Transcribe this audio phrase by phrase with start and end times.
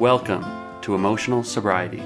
[0.00, 0.44] Welcome
[0.82, 2.02] to Emotional Sobriety.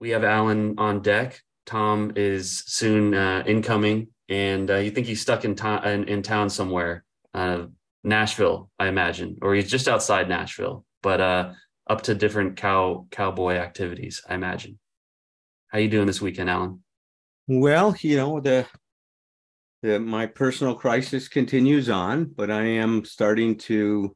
[0.00, 1.40] We have Allen on deck.
[1.66, 6.22] Thom is soon uh, incoming, and uh, you think he's stuck in, to- in, in
[6.22, 7.64] town somewhere, uh,
[8.04, 11.52] Nashville, I imagine, or he's just outside Nashville, but uh,
[11.88, 14.78] up to different cow cowboy activities, I imagine.
[15.68, 16.84] How you doing this weekend, Allen?
[17.48, 18.66] Well, you know the
[19.82, 24.14] the my personal crisis continues on, but I am starting to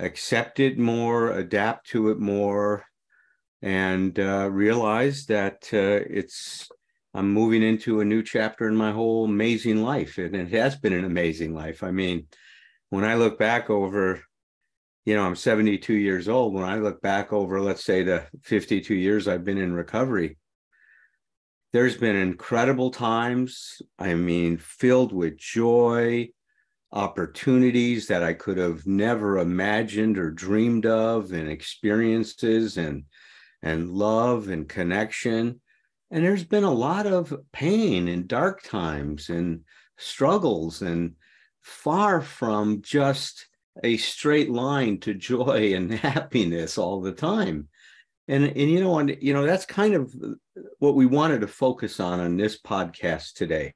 [0.00, 2.84] accept it more, adapt to it more,
[3.62, 6.68] and uh, realize that uh, it's
[7.12, 10.92] I'm moving into a new chapter in my whole amazing life, and it has been
[10.92, 11.82] an amazing life.
[11.82, 12.26] I mean,
[12.90, 14.22] when I look back over,
[15.04, 16.54] you know, I'm 72 years old.
[16.54, 20.38] When I look back over, let's say, the 52 years I've been in recovery,
[21.72, 23.82] there's been incredible times.
[23.98, 26.30] I mean, filled with joy,
[26.92, 33.04] opportunities that I could have never imagined or dreamed of, and experiences and
[33.62, 35.60] and love and connection.
[36.10, 39.60] And there's been a lot of pain and dark times and
[39.98, 41.14] struggles and
[41.60, 43.46] far from just
[43.84, 47.68] a straight line to joy and happiness all the time.
[48.28, 50.14] And, and you know, and, you know, that's kind of
[50.78, 53.72] what we wanted to focus on on this podcast today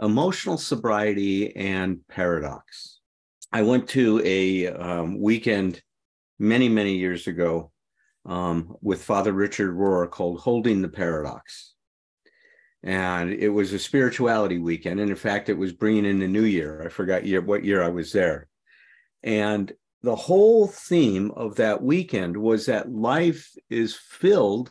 [0.00, 3.00] emotional sobriety and paradox.
[3.52, 5.82] I went to a um, weekend
[6.38, 7.70] many, many years ago
[8.26, 11.74] um, with Father Richard Rohr called Holding the Paradox.
[12.82, 15.00] And it was a spirituality weekend.
[15.00, 16.82] And in fact, it was bringing in the new year.
[16.84, 18.48] I forgot year, what year I was there.
[19.22, 24.70] And the whole theme of that weekend was that life is filled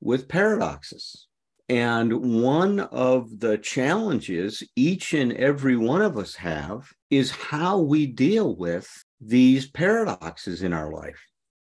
[0.00, 1.25] with paradoxes.
[1.68, 8.06] And one of the challenges each and every one of us have is how we
[8.06, 8.88] deal with
[9.20, 11.20] these paradoxes in our life.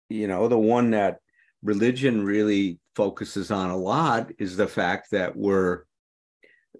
[0.09, 1.17] You know, the one that
[1.61, 5.83] religion really focuses on a lot is the fact that we're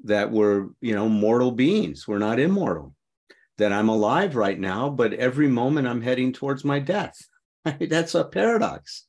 [0.06, 2.08] that we're, you know, mortal beings.
[2.08, 2.96] We're not immortal.
[3.58, 7.18] That I'm alive right now, but every moment I'm heading towards my death.
[7.82, 9.09] That's a paradox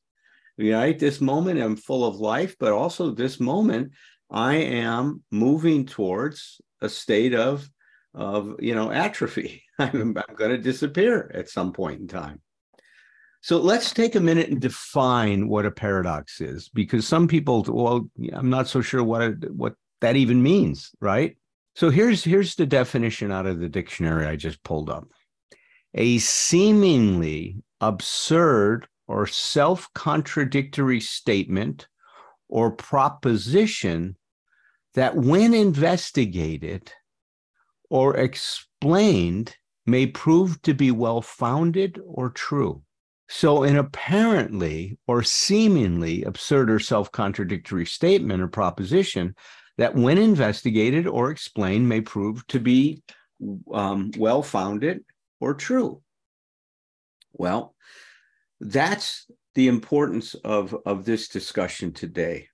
[0.61, 0.97] right?
[0.97, 3.93] This moment I'm full of life, but also this moment
[4.29, 7.69] I am moving towards a state of
[8.13, 9.63] of you know atrophy.
[9.79, 12.41] I'm, I'm going to disappear at some point in time.
[13.41, 18.07] So let's take a minute and define what a paradox is, because some people, well,
[18.33, 21.35] I'm not so sure what it, what that even means, right?
[21.75, 25.07] So here's here's the definition out of the dictionary I just pulled up:
[25.93, 31.87] a seemingly absurd or self contradictory statement
[32.47, 34.15] or proposition
[34.93, 36.91] that, when investigated
[37.89, 39.55] or explained,
[39.85, 42.81] may prove to be well founded or true.
[43.27, 49.35] So, an apparently or seemingly absurd or self contradictory statement or proposition
[49.77, 53.03] that, when investigated or explained, may prove to be
[53.73, 55.03] um, well founded
[55.39, 56.01] or true.
[57.33, 57.75] Well,
[58.61, 62.47] that's the importance of, of this discussion today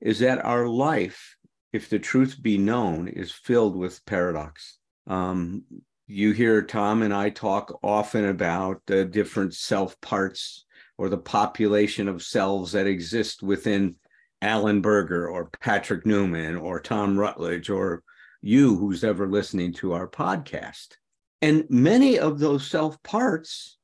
[0.00, 1.36] is that our life,
[1.72, 4.78] if the truth be known, is filled with paradox.
[5.06, 5.62] Um,
[6.06, 10.64] you hear Thom and I talk often about the different self parts
[10.96, 13.96] or the population of selves that exist within
[14.40, 18.02] Allen Berger or Patrick Newman or Thom Rutledge or
[18.40, 20.96] you who's ever listening to our podcast.
[21.42, 23.78] And many of those self parts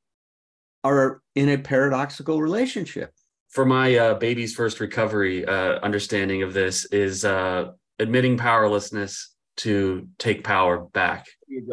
[0.85, 3.13] are in a paradoxical relationship.
[3.49, 10.09] For my uh, baby's first recovery, uh, understanding of this is uh, admitting powerlessness to
[10.19, 11.27] take power back.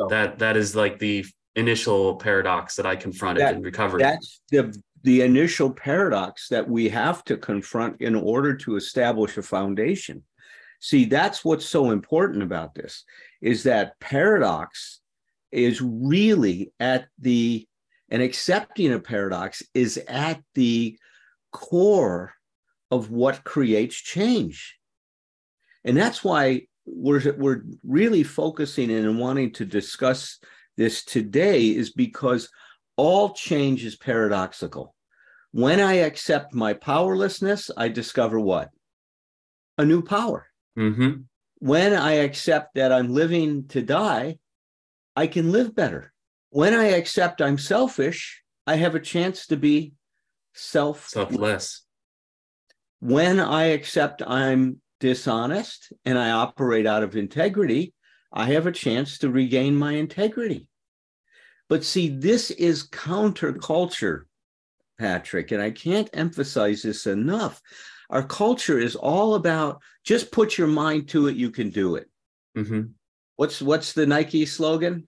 [0.09, 1.25] That that is like the
[1.55, 4.01] initial paradox that I confronted that, in recovery.
[4.01, 9.43] That's the the initial paradox that we have to confront in order to establish a
[9.43, 10.23] foundation.
[10.79, 13.03] See, that's what's so important about this
[13.41, 14.99] is that paradox
[15.51, 17.67] is really at the
[18.09, 20.97] and accepting a paradox is at the
[21.51, 22.33] core
[22.91, 24.77] of what creates change.
[25.83, 30.39] And that's why we're, we're really focusing in and wanting to discuss
[30.77, 32.49] this today is because
[32.95, 34.95] all change is paradoxical.
[35.51, 38.69] When I accept my powerlessness, I discover what?
[39.77, 40.47] A new power.
[40.77, 41.21] Mm-hmm.
[41.59, 44.37] When I accept that I'm living to die,
[45.15, 46.13] I can live better
[46.49, 49.93] when I accept I'm selfish, I have a chance to be
[50.53, 51.83] self selfless.
[52.99, 57.93] When I accept I'm dishonest and I operate out of integrity,
[58.33, 60.67] I have a chance to regain my integrity.
[61.69, 64.23] But see, this is counterculture
[64.97, 67.61] Patrick, and I can't emphasize this enough.
[68.09, 72.09] Our culture is all about just put your mind to it, you can do it.
[72.55, 72.81] hmm
[73.35, 75.07] What's what's the Nike slogan?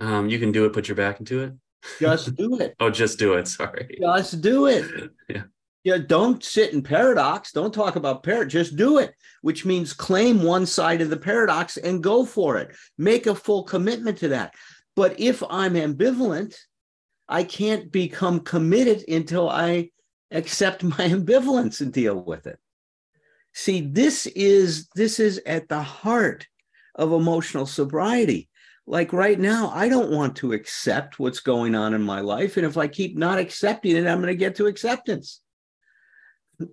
[0.00, 0.72] Um, you can do it.
[0.72, 1.52] Put your back into it.
[2.00, 2.74] Just do it.
[2.80, 3.48] Oh, just do it.
[3.48, 3.96] Sorry.
[4.00, 5.10] Just do it.
[5.28, 5.42] Yeah.
[5.84, 7.52] Yeah, don't sit in paradox.
[7.52, 8.52] Don't talk about paradox.
[8.52, 12.74] Just do it, which means claim one side of the paradox and go for it.
[12.98, 14.52] Make a full commitment to that.
[14.96, 16.56] But if I'm ambivalent,
[17.28, 19.90] I can't become committed until I
[20.32, 22.58] accept my ambivalence and deal with it.
[23.54, 26.48] See, this is this is at the heart
[26.96, 28.48] of emotional sobriety.
[28.86, 32.56] Like right now, I don't want to accept what's going on in my life.
[32.56, 35.40] And if I keep not accepting it, I'm going to get to acceptance.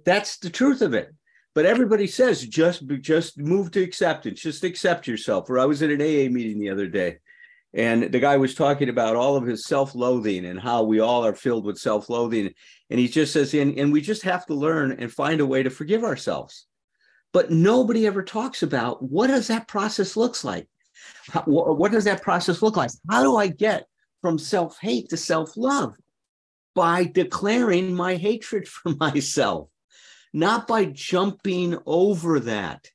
[0.05, 1.13] That's the truth of it.
[1.55, 5.49] But everybody says just just move to acceptance, just accept yourself.
[5.49, 7.17] Or I was at an AA meeting the other day,
[7.73, 11.35] and the guy was talking about all of his self-loathing and how we all are
[11.35, 12.53] filled with self-loathing.
[12.89, 15.61] And he just says, and, and we just have to learn and find a way
[15.63, 16.65] to forgive ourselves.
[17.33, 20.67] But nobody ever talks about what does that process looks like?
[21.31, 22.91] How, what does that process look like?
[23.09, 23.87] How do I get
[24.21, 25.95] from self-hate to self-love?
[26.75, 29.69] By declaring my hatred for myself
[30.33, 32.89] not by jumping over that.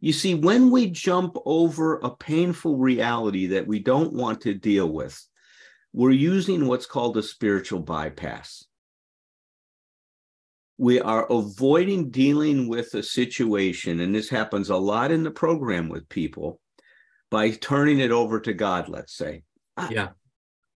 [0.00, 4.88] You see, when we jump over a painful reality that we don't want to deal
[4.88, 5.22] with,
[5.92, 8.64] we're using what's called a spiritual bypass.
[10.76, 15.88] We are avoiding dealing with a situation, and this happens a lot in the program
[15.88, 16.60] with people
[17.34, 19.42] by turning it over to God, let's say.
[19.90, 20.10] Yeah.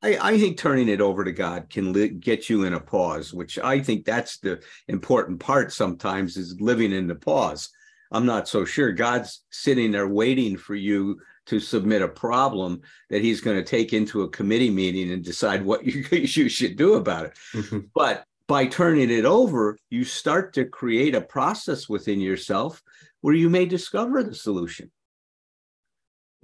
[0.01, 3.33] I, I, think turning it over to God can li- get you in a pause,
[3.33, 7.69] which I think that's the important part sometimes is living in the pause.
[8.09, 12.79] I'm not so sure God's sitting there waiting for you to submit a problem
[13.09, 16.77] that he's going to take into a committee meeting and decide what you, you should
[16.77, 17.33] do about it.
[17.53, 17.79] Mm-hmm.
[17.93, 22.81] But by turning it over, you start to create a process within yourself
[23.19, 24.89] where you may discover the solution.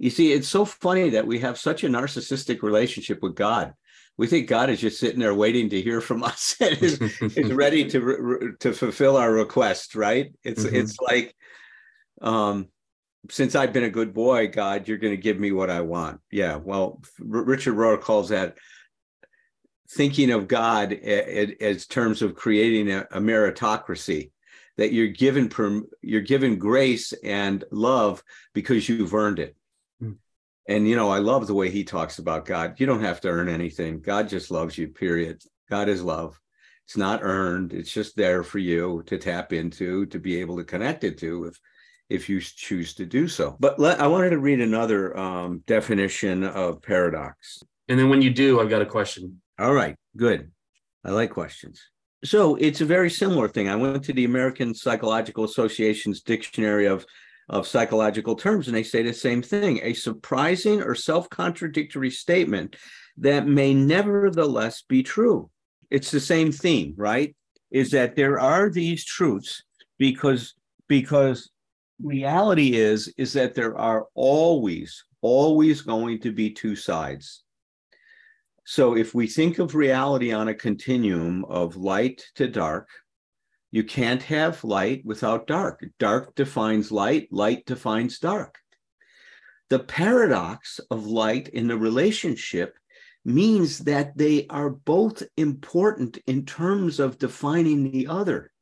[0.02, 3.72] You see, it's so funny that we have such a narcissistic relationship with God.
[4.18, 7.52] We think God is just sitting there waiting to hear from us and is, is
[7.52, 10.34] ready to to fulfill our request, right?
[10.42, 10.74] It's mm-hmm.
[10.74, 11.36] it's like,
[12.20, 12.66] um,
[13.30, 16.20] since I've been a good boy, God, you're going to give me what I want.
[16.32, 16.56] Yeah.
[16.56, 18.58] Well, R- Richard Rohr calls that
[19.88, 24.32] thinking of God as terms of creating a, a meritocracy
[24.78, 25.48] that you're given
[26.00, 29.54] you're given grace and love because you've earned it
[30.68, 32.78] and you know i love the way he talks about god.
[32.78, 34.00] You don't have to earn anything.
[34.00, 35.42] God just loves you period.
[35.70, 36.38] God is love.
[36.86, 37.72] It's not earned.
[37.72, 41.44] It's just there for you to tap into to be able to connect it to
[41.44, 41.58] if
[42.08, 43.56] if you choose to do so.
[43.58, 47.62] But let, i wanted to read another um, definition of paradox.
[47.88, 49.40] And then when you do i've got a question.
[49.58, 49.96] All right.
[50.16, 50.50] Good.
[51.04, 51.80] I like questions.
[52.24, 53.68] So it's a very similar thing.
[53.68, 57.06] I went to the american psychological association's dictionary of
[57.48, 62.76] of psychological terms, and they say the same thing a surprising or self contradictory statement
[63.18, 65.50] that may nevertheless be true.
[65.90, 67.34] It's the same theme, right?
[67.70, 69.62] Is that there are these truths
[69.98, 70.54] because
[70.88, 71.50] because
[72.02, 77.44] reality is is that there are always always going to be two sides
[78.64, 82.88] so if we think of reality on a continuum of light to dark
[83.72, 85.84] you can't have light without dark.
[85.98, 88.58] Dark defines light, light defines dark.
[89.70, 92.76] The paradox of light in the relationship
[93.24, 98.52] means that they are both important in terms of defining the other.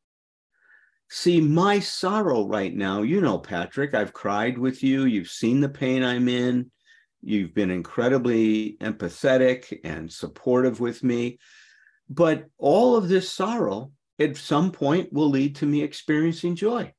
[1.09, 5.07] See, my sorrow right now, you know, Patrick, I've cried with you.
[5.07, 6.71] You've seen the pain I'm in.
[7.21, 11.41] You've been incredibly empathetic and supportive with me.
[12.09, 16.93] But all of this sorrow at some point will lead to me experiencing joy.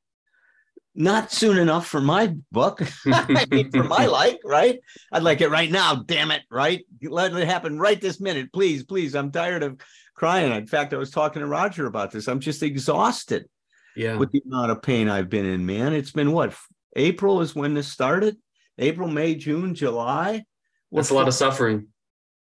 [0.94, 4.80] Not soon enough for my book, I mean, for my like, right?
[5.12, 6.84] I'd like it right now, damn it, right?
[7.02, 9.16] Let it happen right this minute, please, please.
[9.16, 9.80] I'm tired of
[10.16, 10.52] crying.
[10.52, 12.28] In fact, I was talking to Roger about this.
[12.28, 13.48] I'm just exhausted
[13.96, 14.18] yeah.
[14.18, 15.94] with the amount of pain I've been in, man.
[15.94, 16.54] It's been what?
[16.98, 18.36] April is when this started?
[18.78, 20.44] April, May, June, July.
[20.92, 21.88] That's a lot of suffering.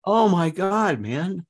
[0.04, 1.46] Oh my God, man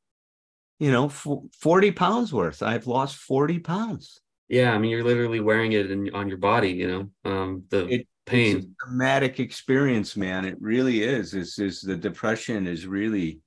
[0.79, 2.63] you know, 40 pounds worth.
[2.63, 4.19] I've lost 40 pounds.
[4.47, 4.73] Yeah.
[4.73, 8.07] I mean, you're literally wearing it in, on your body, you know, um, the it,
[8.25, 8.57] pain.
[8.57, 10.45] It's a traumatic experience, man.
[10.45, 11.33] It really is.
[11.33, 13.39] Is is the depression has really,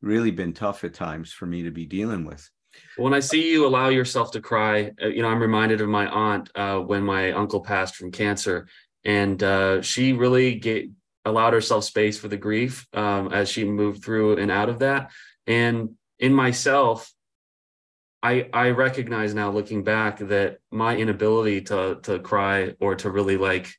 [0.00, 2.48] really been tough at times for me to be dealing with.
[2.96, 6.06] When I see you allow yourself to cry, uh, you know, I'm reminded of my
[6.06, 8.68] aunt uh, when my uncle passed from cancer,
[9.04, 10.88] and uh, she really get,
[11.24, 15.10] allowed herself space for the grief um, as she moved through and out of that.
[15.46, 17.12] And in myself,
[18.22, 23.36] I I recognize now looking back that my inability to to cry or to really
[23.36, 23.72] like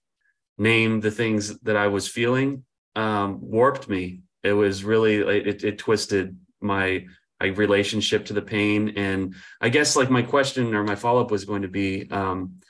[0.57, 2.63] name the things that I was feeling
[2.95, 4.21] um, warped me.
[4.43, 7.05] It was really it, it twisted my
[7.39, 11.31] my relationship to the pain, and I guess like my question or my follow up
[11.31, 12.61] was going to be um,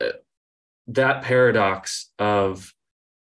[0.00, 0.10] uh,
[0.88, 2.72] that paradox of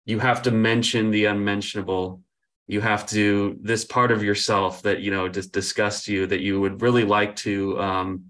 [0.06, 2.22] you have to mention the unmentionable
[2.70, 6.62] you have to this part of yourself that you know just disgusts you that you
[6.62, 8.26] would really like to um,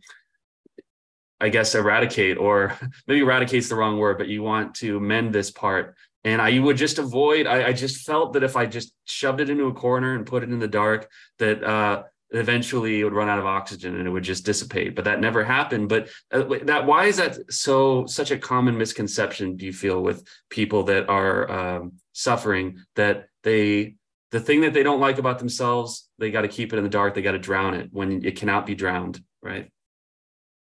[1.42, 2.74] i guess eradicate or
[3.08, 5.96] maybe eradicate's the wrong word but you want to mend this part.
[6.24, 9.50] And i would just avoid I, I just felt that if i just shoved it
[9.50, 13.30] into a corner and put it in the dark that uh, eventually it would run
[13.30, 14.96] out of oxygen and it would just dissipate.
[14.96, 15.90] But that never happened.
[15.90, 20.24] But uh, that why is that so such a common misconception do you feel with
[20.50, 23.96] people that are um, suffering that they
[24.32, 26.90] the thing that they don't like about themselves, they got to keep it in the
[26.90, 27.16] dark.
[27.16, 29.72] They got to drown it when it cannot be drowned, right?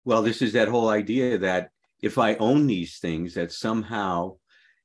[0.05, 1.71] Well, this is that whole idea that
[2.01, 4.37] if I own these things, that somehow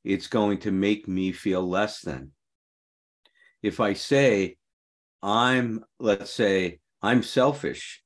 [0.04, 2.32] it's going to make me feel less than.
[3.62, 4.58] If I say,
[5.22, 8.02] I'm, let's say, I'm selfish,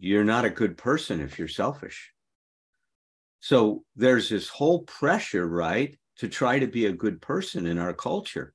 [0.00, 2.12] you're not a good person if you're selfish.
[3.38, 7.92] So there's this whole pressure, right, to try to be a good person in our
[7.92, 8.52] culture.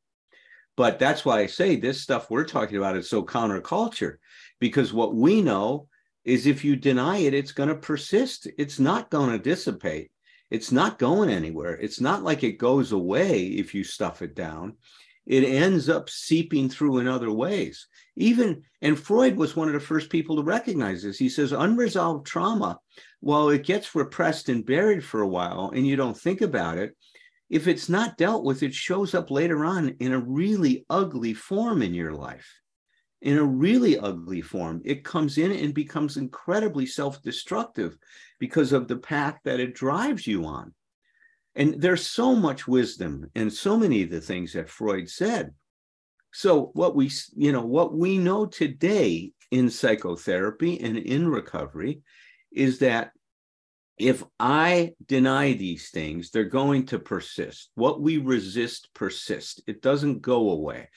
[0.81, 4.15] But that's why I say this stuff we're talking about is so counterculture,
[4.59, 5.87] because what we know
[6.25, 8.47] is if you deny it, it's going to persist.
[8.57, 10.09] It's not going to dissipate.
[10.49, 11.77] It's not going anywhere.
[11.79, 14.73] It's not like it goes away if you stuff it down.
[15.27, 17.87] It ends up seeping through in other ways.
[18.15, 21.19] Even, and Freud was one of the first people to recognize this.
[21.19, 22.79] He says unresolved trauma,
[23.19, 26.97] while it gets repressed and buried for a while and you don't think about it,
[27.51, 31.81] if it's not dealt with, it shows up later on in a really ugly form
[31.81, 32.49] in your life.
[33.21, 37.97] In a really ugly form, it comes in and becomes incredibly self destructive
[38.39, 40.73] because of the path that it drives you on.
[41.53, 45.51] And there's so much wisdom and so many of the things that Freud said.
[46.31, 52.01] So what we, you know, what we know today in psychotherapy and in recovery
[52.53, 53.11] is that
[54.01, 57.69] if I deny these things, they're going to persist.
[57.75, 59.61] What we resist persists.
[59.67, 60.89] It doesn't go away.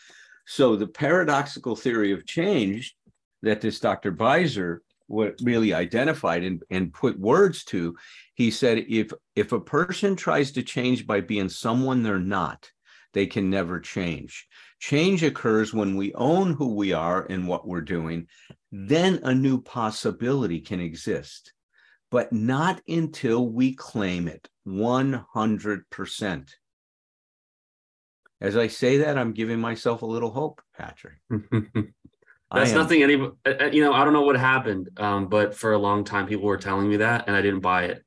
[0.47, 2.97] So the paradoxical theory of change
[3.43, 4.13] that this Dr.
[4.13, 7.95] Beisser really identified and, and put words to,
[8.35, 12.71] he said, if if a person tries to change by being someone they're not,
[13.13, 14.47] they can never change.
[14.81, 18.27] Change occurs when we own who we are and what we're doing,
[18.73, 21.54] then a new possibility can exist
[22.15, 26.49] but not until we claim it 100%.
[28.41, 31.17] As I say that, I'm giving myself a little hope, Patrick.
[32.55, 35.73] That's nothing any, uh, uh, you know, I don't know what happened, um, but for
[35.73, 38.05] a long time, people were telling me that and I didn't buy it.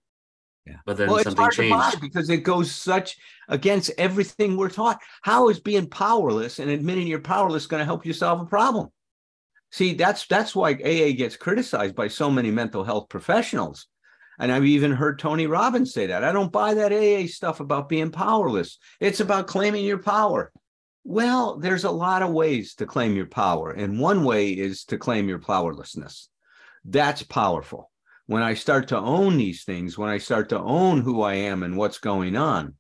[0.66, 0.78] Yeah.
[0.86, 2.00] But then well, something changed.
[2.00, 3.18] because it goes such
[3.50, 5.02] against everything we're taught.
[5.22, 8.88] How is being powerless and admitting you're powerless going to help you solve a problem?
[9.74, 13.86] See, that's that's why AA gets criticized by so many mental health professionals
[14.40, 16.24] and I've even heard Tony Robbins say that.
[16.24, 18.78] I don't buy that AA stuff about being powerless.
[19.00, 20.52] It's about claiming your power.
[21.04, 23.72] Well, there's a lot of ways to claim your power.
[23.72, 26.30] And one way is to claim your powerlessness.
[26.86, 27.90] That's powerful.
[28.28, 31.64] When I start to own these things, when I start to own who I am
[31.64, 32.76] and what's going on,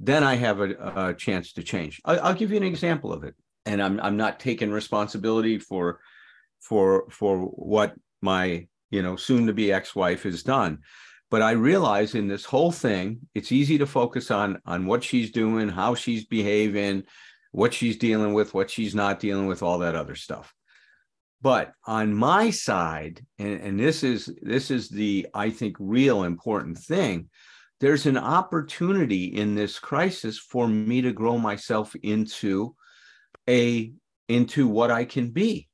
[0.00, 2.00] then I have a, a chance to change.
[2.04, 3.34] I, I'll give you an example of it.
[3.64, 6.00] And I'm, I'm not taking responsibility for,
[6.60, 10.78] for, for what my you know, soon to be ex-wife is done.
[11.30, 15.30] But I realize in this whole thing, it's easy to focus on on what she's
[15.30, 17.04] doing, how she's behaving,
[17.52, 20.54] what she's dealing with, what she's not dealing with, all that other stuff.
[21.40, 26.78] But on my side, and, and this is this is the I think real important
[26.78, 27.28] thing,
[27.80, 32.74] there's an opportunity in this crisis for me to grow myself into
[33.48, 33.92] a
[34.28, 35.68] into what I can be,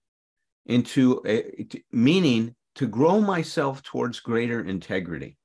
[0.66, 5.36] into a, meaning to grow myself towards greater integrity.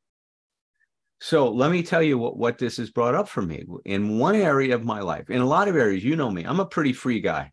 [1.22, 3.66] So let me tell you what, what this has brought up for me.
[3.86, 6.62] In one area of my life, in a lot of areas, you know me, I'm
[6.62, 7.52] a pretty free guy.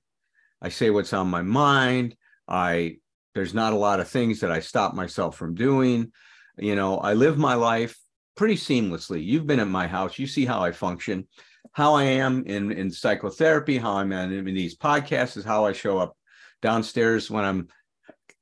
[0.62, 2.16] I say what's on my mind.
[2.48, 2.98] I
[3.34, 6.10] there's not a lot of things that I stop myself from doing.
[6.56, 7.98] You know, I live my life
[8.34, 9.22] pretty seamlessly.
[9.22, 11.26] You've been at my house, you see how I function.
[11.72, 15.72] How I am in, in psychotherapy, how I'm in, in these podcasts is how I
[15.72, 16.16] show up
[16.62, 17.68] downstairs when I'm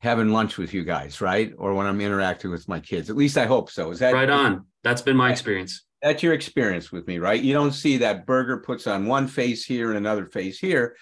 [0.05, 1.53] having lunch with you guys, right?
[1.57, 3.09] Or when I'm interacting with my kids.
[3.09, 3.91] At least I hope so.
[3.91, 4.67] Is that right on?
[4.85, 5.85] That's been my experience.
[6.03, 7.43] That's your experience with me, right?
[7.43, 10.97] You don't see that Berger puts on one face here and another face here.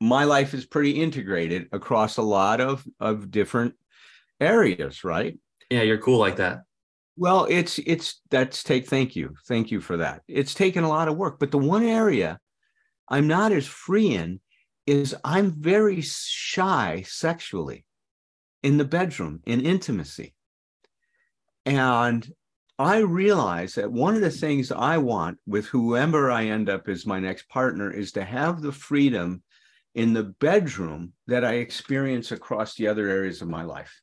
[0.00, 3.74] My life is pretty integrated across a lot of, of different
[4.40, 5.38] areas, right?
[5.70, 6.62] Yeah, you're cool like that.
[7.18, 9.34] Well, it's it's that's take thank you.
[9.48, 10.22] Thank you for that.
[10.28, 12.38] It's taken a lot of work, but the one area
[13.08, 14.40] I'm not as free in
[14.86, 17.85] is I'm very shy sexually
[18.62, 20.34] in the bedroom, in intimacy.
[21.64, 22.28] And
[22.78, 27.06] I realize that one of the things I want with whoever I end up as
[27.06, 29.42] my next partner is to have the freedom
[29.94, 34.00] in the bedroom that I experience across the other areas of my life.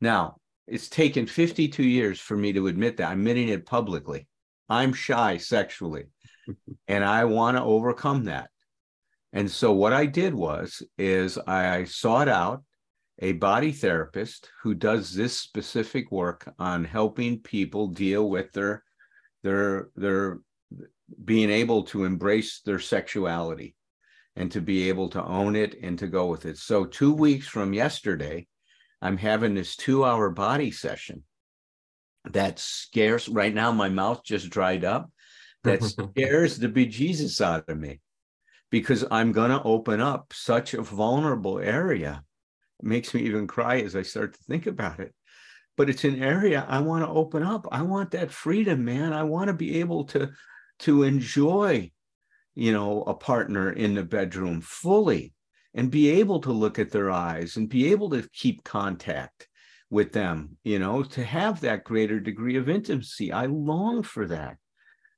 [0.00, 3.10] Now, it's taken 52 years for me to admit that.
[3.10, 4.26] I'm admitting it publicly.
[4.68, 6.06] I'm shy sexually,
[6.88, 8.50] and I want to overcome that.
[9.32, 12.62] And so what I did was is I sought out
[13.20, 18.84] a body therapist who does this specific work on helping people deal with their
[19.42, 20.40] their their
[21.24, 23.74] being able to embrace their sexuality
[24.34, 26.58] and to be able to own it and to go with it.
[26.58, 28.46] So 2 weeks from yesterday
[29.00, 31.22] I'm having this 2-hour body session
[32.32, 35.10] that scares right now my mouth just dried up
[35.62, 38.00] that scares the bejesus out of me
[38.70, 42.24] because I'm going to open up such a vulnerable area
[42.86, 45.14] makes me even cry as I start to think about it.
[45.76, 47.66] But it's an area I want to open up.
[47.70, 49.12] I want that freedom, man.
[49.12, 50.30] I want to be able to
[50.80, 51.90] to enjoy,
[52.54, 55.34] you know, a partner in the bedroom fully
[55.74, 59.48] and be able to look at their eyes and be able to keep contact
[59.90, 63.32] with them, you know, to have that greater degree of intimacy.
[63.32, 64.56] I long for that.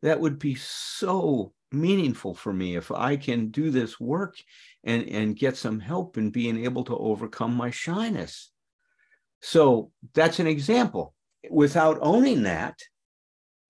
[0.02, 4.37] That would be so meaningful for me if I can do this work
[4.84, 8.50] and, and get some help in being able to overcome my shyness.
[9.40, 11.14] So that's an example.
[11.50, 12.78] Without owning that,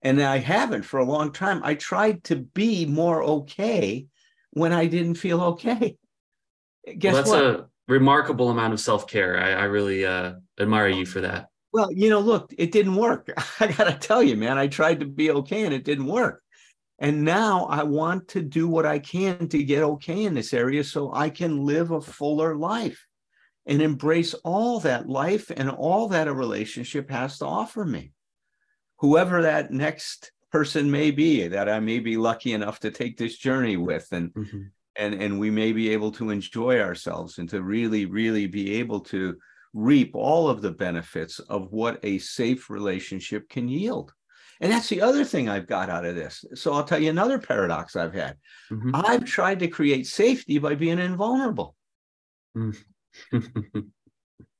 [0.01, 4.07] and I haven't for a long time, I tried to be more okay
[4.51, 5.97] when I didn't feel okay.
[6.97, 7.43] Guess well, that's what?
[7.43, 9.37] a remarkable amount of self care.
[9.37, 11.49] I, I, really uh, admire you for that.
[11.73, 13.29] Well, you know, look, it didn't work.
[13.59, 16.41] I got to tell you, man, I tried to be okay and it didn't work.
[16.99, 20.83] And now I want to do what I can to get okay in this area
[20.83, 23.07] so I can live a fuller life
[23.65, 28.11] and embrace all that life and all that a relationship has to offer me.
[28.97, 33.37] Whoever that next person may be that I may be lucky enough to take this
[33.37, 34.63] journey with and mm-hmm.
[34.95, 38.99] and and we may be able to enjoy ourselves and to really really be able
[39.01, 39.37] to
[39.73, 44.11] reap all of the benefits of what a safe relationship can yield.
[44.61, 46.43] And that's the other thing I've got out of this.
[46.53, 48.35] So I'll tell you another paradox I've had.
[48.69, 48.91] Mm-hmm.
[48.93, 51.75] I've tried to create safety by being invulnerable.
[52.57, 53.79] Mm-hmm.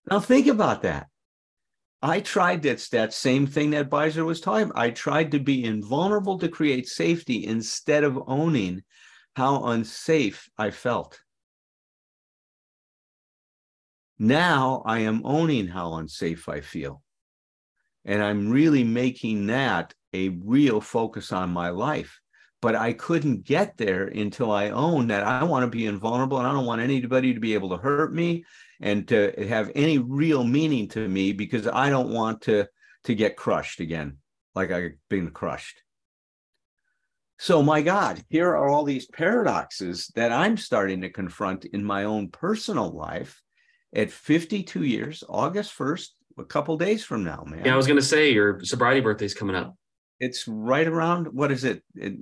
[0.10, 1.08] now think about that.
[2.02, 4.72] I tried that's that same thing that Beisser was talking.
[4.74, 8.84] I tried to be invulnerable to create safety instead of owning
[9.36, 11.20] how unsafe I felt.
[14.18, 17.02] Now I am owning how unsafe I feel.
[18.10, 22.20] And I'm really making that a real focus on my life.
[22.60, 26.48] But I couldn't get there until I own that I want to be invulnerable and
[26.48, 28.46] I don't want anybody to be able to hurt me
[28.82, 32.66] and to have any real meaning to me because I don't want to,
[33.04, 34.18] to get crushed again,
[34.56, 35.84] like I've been crushed.
[37.38, 42.06] So, my God, here are all these paradoxes that I'm starting to confront in my
[42.06, 43.40] own personal life
[43.94, 46.08] at 52 years, August 1st,
[46.40, 47.64] a couple days from now, man.
[47.66, 49.76] Yeah, I was going to say your sobriety birthday's coming up.
[50.20, 51.84] It's right around what is it?
[51.96, 52.18] it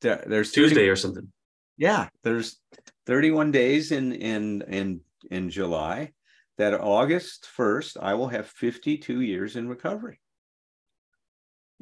[0.00, 1.32] there's Tuesday 30, or something.
[1.76, 2.60] Yeah, there's
[3.06, 6.12] 31 days in in in in July.
[6.58, 10.20] That August 1st, I will have 52 years in recovery.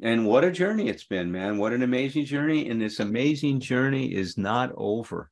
[0.01, 1.57] And what a journey it's been, man.
[1.57, 2.69] What an amazing journey.
[2.69, 5.29] And this amazing journey is not over.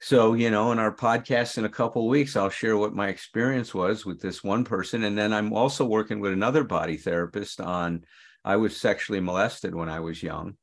[0.00, 3.74] So, you know, in our podcast in a couple weeks, I'll share what my experience
[3.74, 5.02] was with this one person.
[5.02, 8.04] And then I'm also working with another body therapist on
[8.44, 10.56] I was sexually molested when I was young,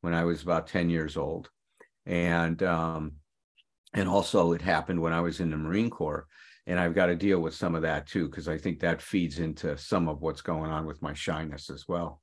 [0.00, 1.50] when I was about 10 years old.
[2.04, 3.12] And um,
[3.94, 6.26] and also it happened when I was in the Marine Corps.
[6.66, 9.38] And I've got to deal with some of that too, because I think that feeds
[9.38, 12.20] into some of what's going on with my shyness as well.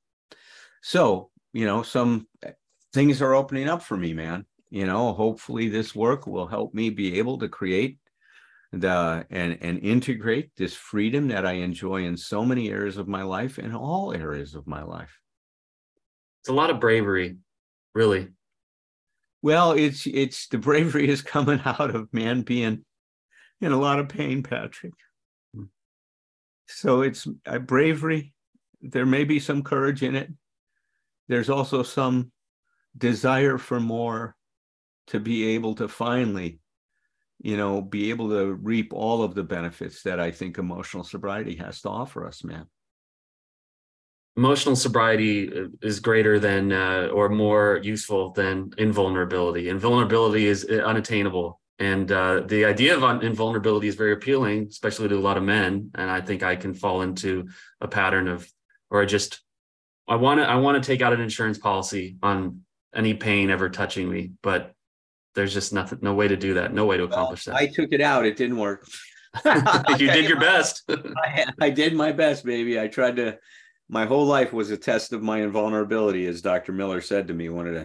[0.82, 2.26] So, you know, some
[2.92, 6.88] things are opening up for me, man you know hopefully this work will help me
[6.88, 7.98] be able to create
[8.72, 13.22] the and and integrate this freedom that i enjoy in so many areas of my
[13.22, 15.20] life in all areas of my life.
[16.40, 17.36] It's a lot of bravery
[17.94, 18.28] really.
[19.42, 22.82] Well it's it's the bravery is coming out of man being
[23.60, 24.94] in a lot of pain patrick.
[25.54, 25.64] Hmm.
[26.66, 28.32] so it's a bravery
[28.80, 30.32] there may be some courage in it.
[31.28, 32.32] There's also some
[32.96, 34.34] desire for more
[35.08, 36.60] to be able to finally
[37.42, 41.56] you know, be able to reap all of the benefits that I think emotional sobriety
[41.56, 42.66] has to offer us, man.
[44.36, 45.50] Emotional sobriety
[45.82, 49.68] is greater than uh, or more useful than invulnerability.
[49.68, 51.60] Invulnerability is uh, unattainable.
[51.78, 55.90] And uh, the idea of invulnerability is very appealing, especially to a lot of men.
[55.96, 57.48] And I think I can fall into
[57.80, 58.48] a pattern of,
[58.88, 59.42] or I just,
[60.08, 62.60] I want to, I want to take out an insurance policy on
[62.94, 64.72] any pain ever touching me, but
[65.34, 66.74] there's just nothing, no way to do that.
[66.74, 67.62] No way to accomplish well, that.
[67.62, 68.26] I took it out.
[68.26, 68.86] It didn't work.
[69.98, 70.82] you did your best.
[70.88, 72.78] I, I, did my best, baby.
[72.78, 73.38] I tried to.
[73.88, 76.72] My whole life was a test of my invulnerability, as Dr.
[76.72, 77.48] Miller said to me.
[77.48, 77.82] One of the,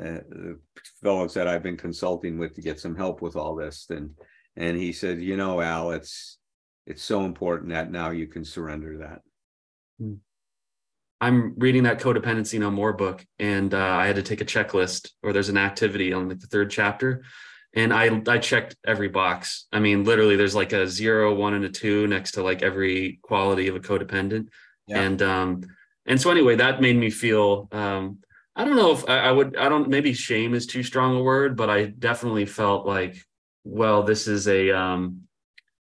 [0.00, 0.58] uh, the
[1.02, 4.10] fellows that I've been consulting with to get some help with all this, and
[4.56, 6.38] and he said, you know, Al, it's
[6.86, 9.20] it's so important that now you can surrender that.
[10.00, 10.14] Hmm.
[11.20, 15.10] I'm reading that codependency no more book, and uh, I had to take a checklist,
[15.22, 17.24] or there's an activity on like the third chapter,
[17.74, 19.66] and I I checked every box.
[19.72, 23.18] I mean, literally, there's like a zero, one, and a two next to like every
[23.22, 24.48] quality of a codependent,
[24.86, 25.00] yeah.
[25.00, 25.62] and um,
[26.06, 27.68] and so anyway, that made me feel.
[27.72, 28.18] Um,
[28.54, 29.56] I don't know if I, I would.
[29.56, 29.88] I don't.
[29.88, 33.16] Maybe shame is too strong a word, but I definitely felt like,
[33.64, 35.22] well, this is a um,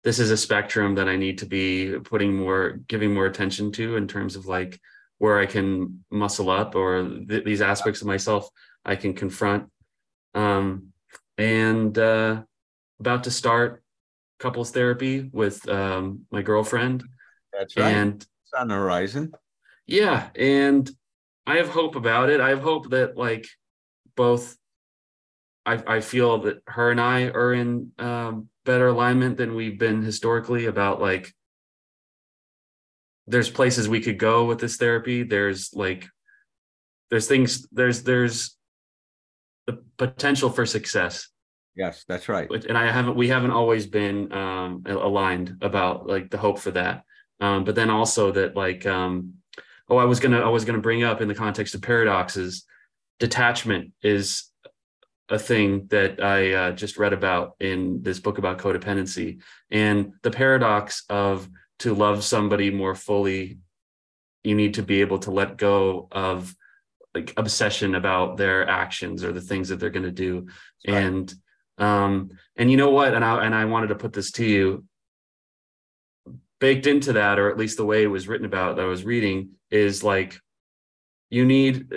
[0.03, 3.97] this is a spectrum that I need to be putting more, giving more attention to
[3.97, 4.79] in terms of like
[5.21, 8.49] where I can muscle up or th- these aspects of myself
[8.84, 9.69] I can confront.
[10.34, 10.93] Um,
[11.38, 12.41] and uh,
[12.99, 13.84] about to start
[14.39, 17.03] couples therapy with um, my girlfriend.
[17.53, 17.93] That's right.
[17.93, 19.31] And it's on the horizon.
[19.86, 20.89] Yeah, and
[21.45, 22.41] I have hope about it.
[22.41, 23.45] I have hope that like
[24.15, 24.57] both.
[25.67, 30.01] I I feel that her and I are in um, better alignment than we've been
[30.01, 31.31] historically about like
[33.31, 35.23] there's places we could go with this therapy.
[35.23, 36.07] There's like
[37.09, 38.57] there's things there's there's
[39.67, 41.29] the potential for success.
[41.75, 42.49] Yes that's right.
[42.51, 47.03] And i haven't we haven't always been um aligned about like the hope for that.
[47.39, 49.35] Um but then also that like um
[49.89, 52.65] oh i was gonna i was gonna bring up in the context of paradoxes
[53.19, 54.45] detachment is
[55.29, 59.39] a thing that i uh, just read about in this book about codependency.
[59.69, 61.49] And the paradox of
[61.81, 63.57] to love somebody more fully
[64.43, 66.55] you need to be able to let go of
[67.13, 70.47] like obsession about their actions or the things that they're going to do
[70.87, 70.97] right.
[71.03, 71.33] and
[71.77, 73.13] um and you know what?
[73.13, 74.85] And i and i wanted to put this to you.
[76.59, 79.03] Baked into that or at least the way it was written about that i was
[79.03, 80.39] reading is like
[81.31, 81.91] you need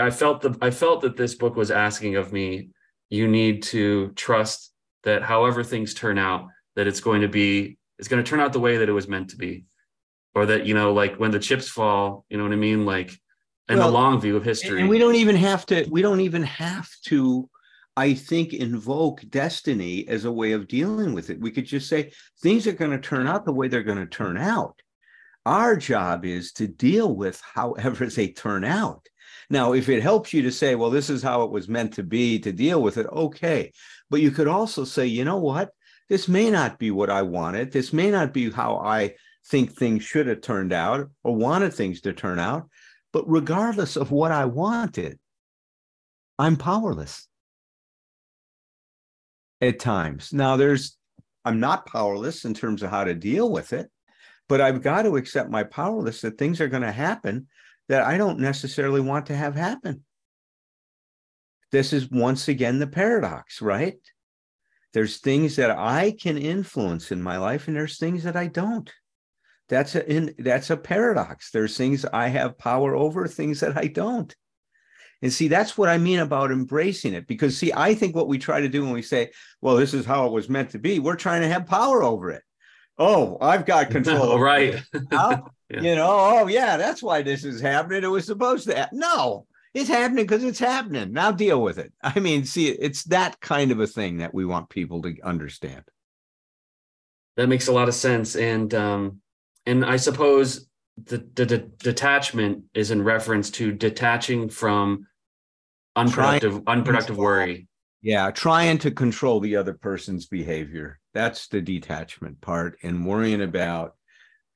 [0.00, 2.70] i felt the i felt that this book was asking of me
[3.10, 4.72] you need to trust
[5.04, 8.52] that however things turn out that it's going to be it's going to turn out
[8.52, 9.64] the way that it was meant to be.
[10.34, 12.86] Or that you know like when the chips fall you know what i mean?
[12.86, 13.10] Like
[13.68, 14.80] in well, the long view of history.
[14.80, 17.48] and we don't even have to we don't even have to
[17.96, 21.40] i think invoke destiny as a way of dealing with it.
[21.40, 24.06] We could just say things are going to turn out the way they're going to
[24.06, 24.80] turn out.
[25.44, 29.06] Our job is to deal with however they turn out.
[29.50, 32.04] Now if it helps you to say well this is how it was meant to
[32.04, 33.72] be to deal with it okay.
[34.08, 35.70] But you could also say you know what
[36.08, 37.72] this may not be what I wanted.
[37.72, 39.14] This may not be how I
[39.46, 42.68] think things should have turned out or wanted things to turn out.
[43.12, 45.18] But regardless of what I wanted,
[46.38, 47.26] I'm powerless
[49.60, 50.32] at times.
[50.32, 50.96] Now, there's,
[51.44, 53.90] I'm not powerless in terms of how to deal with it,
[54.48, 57.48] but I've got to accept my powerless that things are going to happen
[57.88, 60.04] that I don't necessarily want to have happen.
[61.72, 63.98] This is once again the paradox, right?
[64.94, 68.90] There's things that I can influence in my life, and there's things that I don't.
[69.68, 71.50] That's a in, that's a paradox.
[71.50, 74.34] There's things I have power over, things that I don't.
[75.20, 77.26] And see, that's what I mean about embracing it.
[77.26, 80.06] Because see, I think what we try to do when we say, well, this is
[80.06, 82.42] how it was meant to be, we're trying to have power over it.
[82.98, 84.38] Oh, I've got control.
[84.38, 84.80] right.
[85.12, 85.40] yeah.
[85.70, 88.04] You know, oh yeah, that's why this is happening.
[88.04, 89.00] It was supposed to happen.
[89.00, 91.12] No, it's happening because it's happening.
[91.12, 91.92] Now deal with it.
[92.02, 95.84] I mean, see, it's that kind of a thing that we want people to understand.
[97.36, 99.20] That makes a lot of sense, and um,
[99.64, 100.68] and I suppose
[101.04, 105.06] the, the, the detachment is in reference to detaching from
[105.94, 107.68] unproductive unproductive worry.
[108.02, 110.98] Yeah, trying to control the other person's behavior.
[111.14, 113.94] That's the detachment part, and worrying about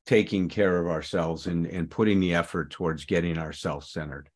[0.06, 4.28] taking care of ourselves and, and putting the effort towards getting ourselves centered.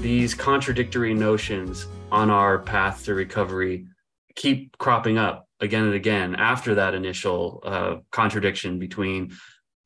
[0.00, 3.86] These contradictory notions on our path to recovery
[4.34, 9.32] keep cropping up again and again after that initial uh, contradiction between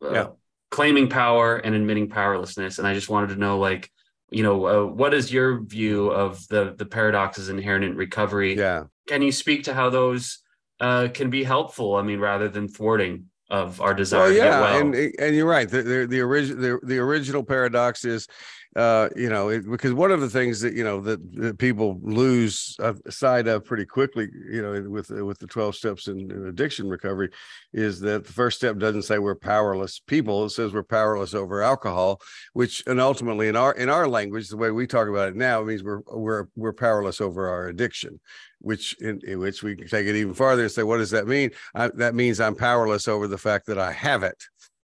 [0.05, 0.27] uh, yeah.
[0.70, 3.90] claiming power and admitting powerlessness and i just wanted to know like
[4.33, 8.57] you know, uh, what is your view of the the paradoxes inherent in recovery?
[8.57, 8.85] Yeah.
[9.07, 10.38] Can you speak to how those
[10.81, 11.96] uh, can be helpful?
[11.96, 14.20] I mean, rather than thwarting of our desire.
[14.20, 14.81] Well, yeah, well.
[14.81, 15.68] and and you're right.
[15.68, 18.27] The the, the original the, the original paradox is
[18.74, 21.98] uh, you know, it, because one of the things that you know that, that people
[22.02, 22.74] lose
[23.11, 27.28] sight of pretty quickly, you know, with with the twelve steps in, in, addiction recovery,
[27.74, 31.62] is that the first step doesn't say we're powerless people; it says we're powerless over
[31.62, 32.18] alcohol,
[32.54, 35.61] which and ultimately in our in our language, the way we talk about it now,
[35.61, 38.20] it means we're we're we're powerless over our addiction.
[38.64, 41.26] Which in, in which we can take it even farther and say, what does that
[41.26, 41.50] mean?
[41.74, 44.40] I, that means I'm powerless over the fact that I have it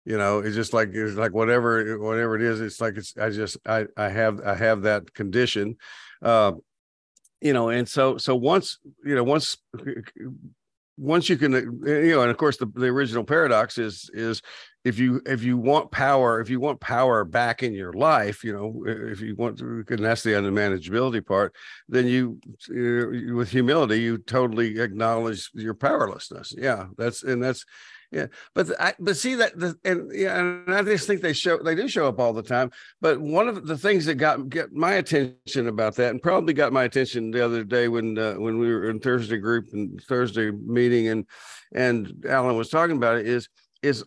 [0.08, 3.30] you know it's just like it's like whatever whatever it is it's like it's i
[3.30, 5.76] just i i have i have that condition
[6.22, 6.54] uh
[7.42, 9.58] you know and so so once you know once
[10.98, 14.42] once you can you know and of course the, the original paradox is is
[14.86, 18.54] if you if you want power if you want power back in your life you
[18.54, 21.54] know if you want to and that's the unmanageability part
[21.90, 22.40] then you,
[22.70, 26.54] you with humility you totally acknowledge your powerlessness.
[26.58, 27.66] Yeah that's and that's
[28.12, 31.58] yeah but i but see that the and yeah and i just think they show
[31.58, 34.72] they do show up all the time but one of the things that got get
[34.72, 38.58] my attention about that and probably got my attention the other day when uh, when
[38.60, 41.26] we were in thursday group and thursday meeting and
[41.74, 43.50] and allen was talking about it is
[43.84, 44.04] is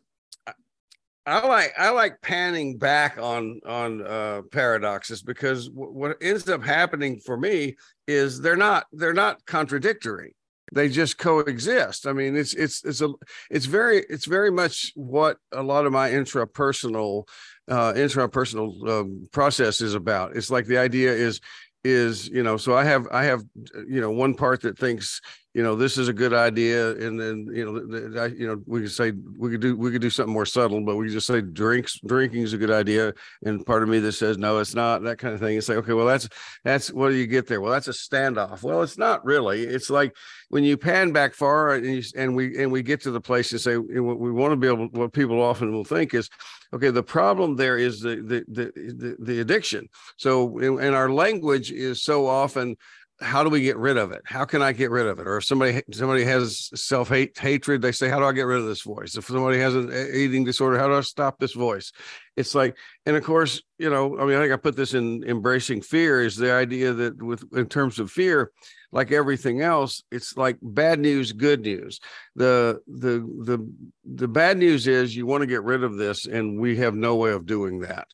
[1.26, 6.64] I like I like panning back on on uh, paradoxes because w- what ends up
[6.64, 7.76] happening for me
[8.08, 10.34] is they're not they're not contradictory
[10.72, 12.06] they just coexist.
[12.06, 13.12] I mean it's it's it's a
[13.50, 17.26] it's very it's very much what a lot of my intrapersonal
[17.68, 20.36] uh intrapersonal um, process is about.
[20.36, 21.40] It's like the idea is
[21.82, 23.42] is you know so i have i have
[23.88, 25.20] you know one part that thinks
[25.54, 28.92] you know this is a good idea and then you know you know we could
[28.92, 31.40] say we could do we could do something more subtle but we could just say
[31.40, 33.12] drinks drinking is a good idea
[33.44, 35.56] and part of me that says no it's not that kind of thing.
[35.56, 36.28] It's like okay well that's
[36.64, 37.60] that's what do you get there?
[37.60, 38.62] Well that's a standoff.
[38.62, 39.62] Well it's not really.
[39.62, 40.14] It's like
[40.48, 43.52] when you pan back far and, you, and we and we get to the place
[43.52, 46.28] and say what we want to be able what people often will think is
[46.72, 49.88] okay the problem there is the the the the, the addiction.
[50.16, 52.76] So and our language is so often
[53.20, 54.22] how do we get rid of it?
[54.24, 55.26] How can I get rid of it?
[55.26, 58.60] Or if somebody somebody has self hate hatred, they say, how do I get rid
[58.60, 59.16] of this voice?
[59.16, 61.92] If somebody has an eating disorder, how do I stop this voice?
[62.36, 65.22] It's like, and of course, you know, I mean, I think I put this in
[65.24, 68.52] embracing fear is the idea that with in terms of fear,
[68.90, 72.00] like everything else, it's like bad news, good news.
[72.36, 73.72] The the the
[74.04, 77.16] the bad news is you want to get rid of this, and we have no
[77.16, 78.08] way of doing that.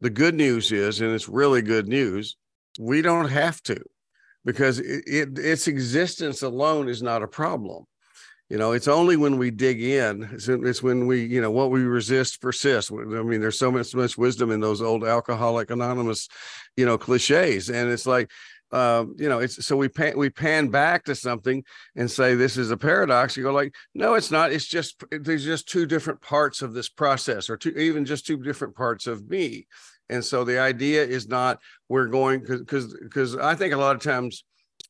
[0.00, 2.36] The good news is, and it's really good news,
[2.78, 3.80] we don't have to
[4.44, 7.84] because it, it, its existence alone is not a problem
[8.50, 11.70] you know it's only when we dig in it's, it's, when we you know what
[11.70, 16.28] we resist persists i mean there's so much, much wisdom in those old alcoholic anonymous
[16.76, 18.30] you know cliches and it's like
[18.74, 21.62] um, you know, it's so we pan we pan back to something
[21.94, 23.36] and say this is a paradox.
[23.36, 24.52] You go like, no, it's not.
[24.52, 28.36] It's just there's just two different parts of this process, or two even just two
[28.38, 29.68] different parts of me.
[30.14, 34.02] And so the idea is not we're going because because I think a lot of
[34.02, 34.44] times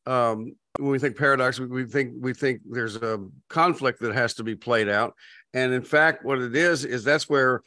[0.06, 4.34] um, when we think paradox, we, we think we think there's a conflict that has
[4.34, 5.14] to be played out.
[5.54, 7.62] And in fact, what it is is that's where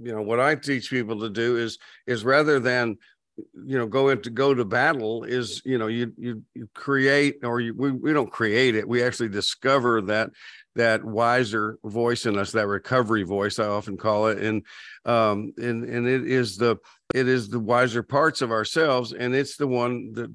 [0.00, 2.96] you know what I teach people to do is is rather than
[3.36, 7.60] you know go into go to battle is you know you you, you create or
[7.60, 10.30] you, we, we don't create it we actually discover that
[10.76, 14.38] that wiser voice in us that recovery voice i often call it.
[14.38, 14.62] And
[15.04, 16.76] um and and it is the
[17.14, 19.12] it is the wiser parts of ourselves.
[19.12, 20.30] And it's the one that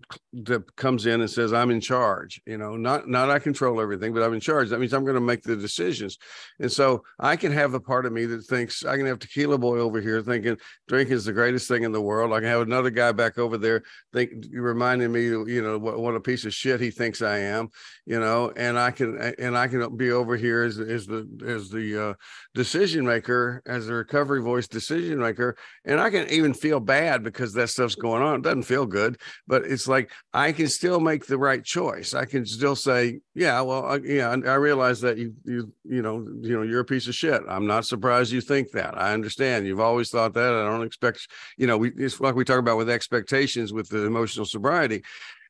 [0.45, 4.13] that comes in and says i'm in charge you know not not i control everything
[4.13, 4.69] but i'm in charge.
[4.69, 6.17] That means i'm going to make the decisions.
[6.59, 9.57] And so i can have a part of me that thinks i can have tequila
[9.57, 12.33] boy over here thinking drink is the greatest thing in the world.
[12.33, 16.15] I can have another guy back over there think reminding me you know what, what
[16.15, 17.69] a piece of shit he thinks i am
[18.05, 21.69] you know and i can and i can be over here as, as the as
[21.69, 22.13] the uh,
[22.55, 27.23] decision maker as a recovery voice decision maker and i can even feel feel bad
[27.23, 28.35] because that stuff's going on.
[28.35, 32.13] It doesn't feel good, but it's like I can still make the right choice.
[32.13, 36.25] I can still say, yeah, well, I, yeah, I realize that you, you, you know,
[36.41, 37.41] you know, you're a piece of shit.
[37.49, 38.97] I'm not surprised you think that.
[38.97, 39.65] I understand.
[39.65, 40.53] You've always thought that.
[40.53, 44.05] I don't expect, you know, we it's like we talk about with expectations with the
[44.05, 45.03] emotional sobriety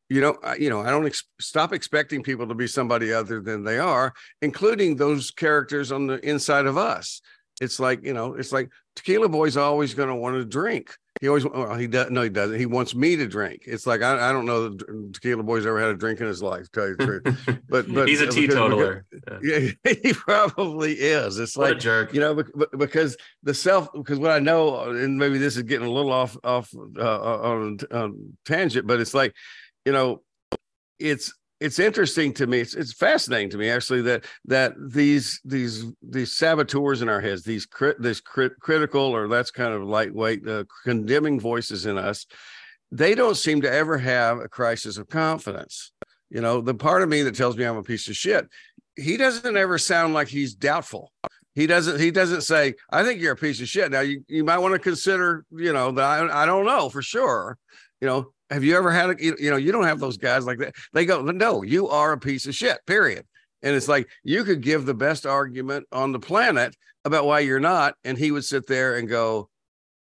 [0.09, 3.39] you know I, you know i don't ex- stop expecting people to be somebody other
[3.41, 7.21] than they are including those characters on the inside of us
[7.61, 11.27] it's like you know it's like tequila boy's always going to want to drink He
[11.27, 12.57] always well, he does no he doesn't.
[12.57, 13.63] He wants me to drink.
[13.65, 16.41] It's like I, I don't know that tequila boy's ever had a drink in his
[16.41, 16.63] life.
[16.63, 19.05] To tell you the truth, but but he's a teetotaler.
[19.11, 21.37] Because, yeah, he probably is.
[21.37, 22.13] It's what like a jerk.
[22.13, 22.41] you know
[22.77, 26.37] because the self because what I know and maybe this is getting a little off
[26.43, 27.19] off uh,
[27.51, 29.35] on, on tangent, but it's like
[29.89, 30.21] you know
[30.99, 32.59] it's it's interesting to me.
[32.59, 37.41] It's, it's fascinating to me actually that that these these these saboteurs in our heads,
[37.41, 42.27] these crit, this crit, critical or that's kind of lightweight uh, condemning voices in us,
[42.91, 45.91] they don't seem to ever have a crisis of confidence.
[46.29, 48.47] You know, the part of me that tells me I'm a piece of shit,
[48.95, 51.11] he doesn't ever sound like he's doubtful.
[51.55, 51.99] He doesn't.
[51.99, 54.75] He doesn't say, "I think you're a piece of shit." Now, you you might want
[54.75, 57.57] to consider, you know, that I I don't know for sure.
[57.99, 60.57] You know, have you ever had a, you know, you don't have those guys like
[60.59, 60.75] that.
[60.93, 63.25] They go, no, you are a piece of shit, period.
[63.61, 67.59] And it's like you could give the best argument on the planet about why you're
[67.59, 67.95] not.
[68.03, 69.49] And he would sit there and go,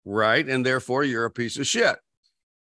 [0.05, 0.47] right.
[0.47, 1.97] And therefore you're a piece of shit.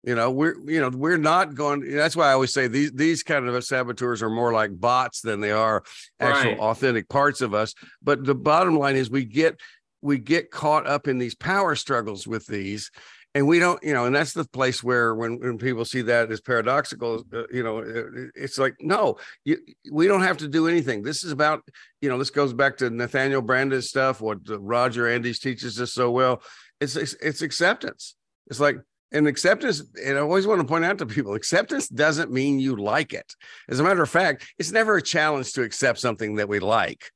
[0.03, 1.95] You know, we're, you know, we're not going.
[1.95, 5.41] That's why I always say these, these kind of saboteurs are more like bots than
[5.41, 5.85] they are
[6.19, 6.59] actual Right.
[6.59, 7.75] authentic parts of us.
[8.03, 9.61] But the bottom line is we get,
[10.01, 12.91] we get caught up in these power struggles with these
[13.35, 16.31] and we don't you know and that's the place where when, when people see that
[16.31, 19.59] as paradoxical uh, you know it- it's like no you,
[19.93, 21.03] we don't have to do anything.
[21.03, 21.63] This is about
[22.01, 25.93] you know this goes back to nathaniel branden's stuff what uh, roger andes teaches us
[25.93, 26.43] so well.
[26.81, 28.17] It's it's, it's acceptance.
[28.49, 28.79] It's like
[29.13, 32.77] and acceptance and i always want to point out to people acceptance doesn't mean you
[32.77, 33.35] like it.
[33.69, 37.11] As a matter of fact it's never a challenge to accept something that we like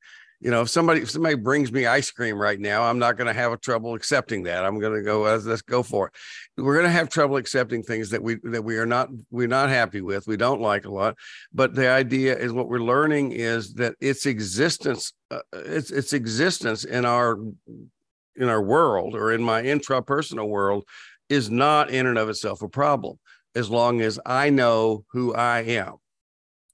[0.45, 3.27] you know if somebody if somebody brings me ice cream right now i'm not going
[3.27, 4.65] to have a trouble accepting that.
[4.65, 6.13] I'm going to go let's, go for it.
[6.63, 9.71] We're going to have trouble accepting things that we that we are not we're not
[9.71, 11.17] happy with we don't like a lot
[11.53, 16.85] but the idea is what we're learning is that its existence uh, its its existence
[16.85, 17.39] in our
[18.37, 20.85] in our world or in my intrapersonal world
[21.29, 23.19] is not in and of itself a problem
[23.55, 25.95] as long as i know who i am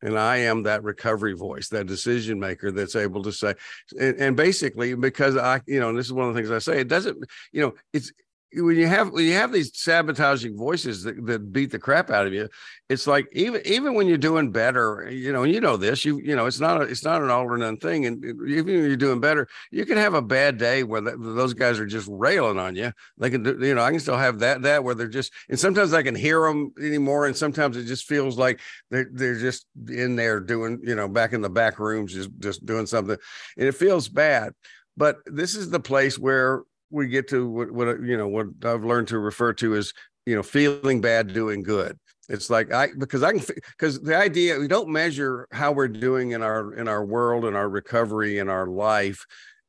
[0.03, 3.55] and I am that recovery voice, that decision maker that's able to say,
[3.99, 6.59] and, and basically because I, you know, and this is one of the things I
[6.59, 7.19] say, it doesn't,
[7.53, 8.13] you know, it's
[8.53, 12.27] when you have when you have these sabotaging voices that, that beat the crap out
[12.27, 12.49] of you,
[12.89, 16.35] it's like even even when you're doing better, you know, you know this, you you
[16.35, 18.97] know, it's not a, it's not an all or none thing, and even when you're
[18.97, 22.59] doing better, you can have a bad day where that, those guys are just railing
[22.59, 22.93] on you.
[23.19, 25.59] They can, do, you know, I can still have that that where they're just, and
[25.59, 28.61] sometimes I can hear them anymore, and sometimes it just feels like
[28.91, 32.67] they're they're just in there doing, you know, back in the back rooms, just just
[32.67, 33.17] doing something,
[33.57, 34.55] and it feels bad.
[34.97, 38.85] But this is the place where we get to what, what you know what I've
[38.85, 39.93] learned to refer to as
[40.27, 41.99] you know feeling bad, doing good.
[42.29, 43.43] It's like I because I can
[43.77, 47.57] because the idea we don't measure how we're doing in our in our world and
[47.57, 49.25] our recovery in our life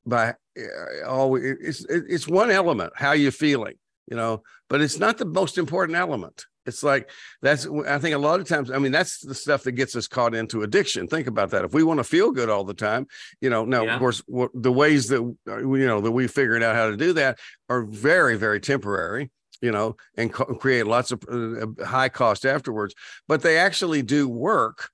[0.05, 3.75] by uh, all it's it's one element how you feeling
[4.07, 7.09] you know but it's not the most important element it's like
[7.41, 10.07] that's i think a lot of times i mean that's the stuff that gets us
[10.07, 11.07] caught into addiction.
[11.07, 11.65] Think about that.
[11.65, 13.07] If we want to feel good all the time
[13.41, 13.93] you know now Yeah.
[13.95, 16.97] of course what, the ways that uh, you know that we figured out how to
[16.97, 22.09] do that are very very temporary you know and co- create lots of uh, high
[22.09, 22.93] cost afterwards
[23.27, 24.89] but they actually do work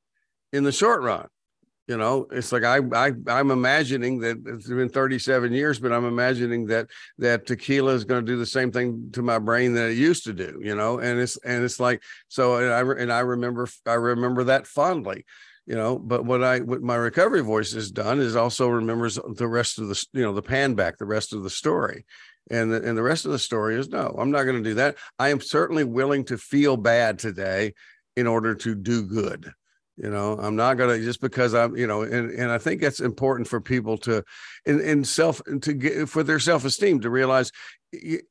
[0.54, 1.28] in the short run
[1.88, 6.06] you know it's like i i i'm imagining that it's been 37 years but i'm
[6.06, 9.92] imagining that that tequila is going to do the same thing to my brain that
[9.92, 11.00] it used to do you know?
[11.00, 15.26] And it's and it's like so and i and i remember i remember that fondly
[15.66, 16.00] you know?
[16.00, 19.88] But what i what my recovery voice has done is also remembers the rest of
[19.88, 22.06] the you know the pan back the rest of the story.
[22.50, 24.76] And the, and the rest of the story is no i'm not going to do
[24.76, 24.96] that.
[25.20, 27.74] I am certainly willing to feel bad today
[28.16, 29.52] in order to do good
[29.98, 33.00] you know i'm not to just because i'm you know and, and i think that's
[33.00, 34.24] important for people to
[34.66, 37.52] in, in self to get for their self-esteem to realize
[37.92, 38.22] you,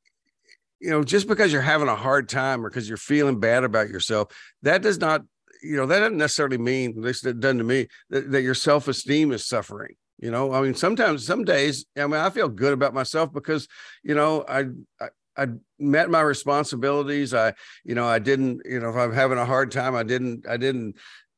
[0.80, 3.88] you know just because you're having a hard time or because you're feeling bad about
[3.88, 4.28] yourself
[4.62, 5.22] that does not
[5.62, 8.54] you know that doesn't necessarily mean at least it doesn't to me that, that your
[8.54, 10.52] self-esteem is suffering you know?
[10.52, 13.68] I mean sometimes some days i mean i feel good about myself because
[14.02, 14.64] you know i
[15.00, 15.48] i, I
[15.78, 17.34] met my responsibilities.
[17.34, 17.52] I
[17.84, 20.56] you know i didn't you know if i'm having a hard time i didn't i
[20.56, 20.96] didn't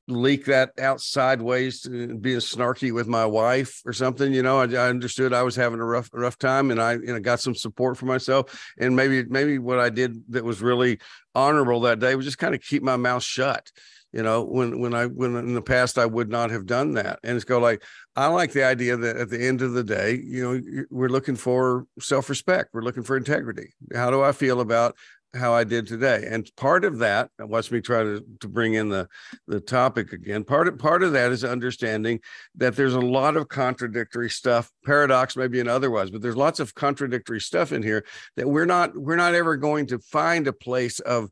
[0.09, 4.59] leak that out sideways to being snarky with my wife or something you know?
[4.59, 7.41] I, I understood i was having a rough rough time and i you know got
[7.41, 8.73] some support for myself.
[8.79, 10.99] And maybe maybe what i did that was really
[11.35, 13.71] honorable that day was just kind of keep my mouth shut
[14.13, 14.43] you know?
[14.43, 17.19] When when i when in the past i would not have done that.
[17.23, 17.83] And it's go like
[18.17, 21.37] i like the idea that at the end of the day you know we're looking
[21.37, 22.71] for self-respect.
[22.73, 23.75] We're looking for integrity.
[23.95, 24.97] How do i feel about
[25.35, 26.27] how I did today.
[26.29, 29.09] And part of that, watch me try to, to bring in the,
[29.47, 30.45] the topic again.
[30.45, 32.21] Part of part of that is understanding
[32.57, 36.75] that there's a lot of contradictory stuff, paradox maybe and otherwise, but there's lots of
[36.75, 38.05] contradictory stuff in here
[38.37, 41.29] that we're not we're not ever going to find a place of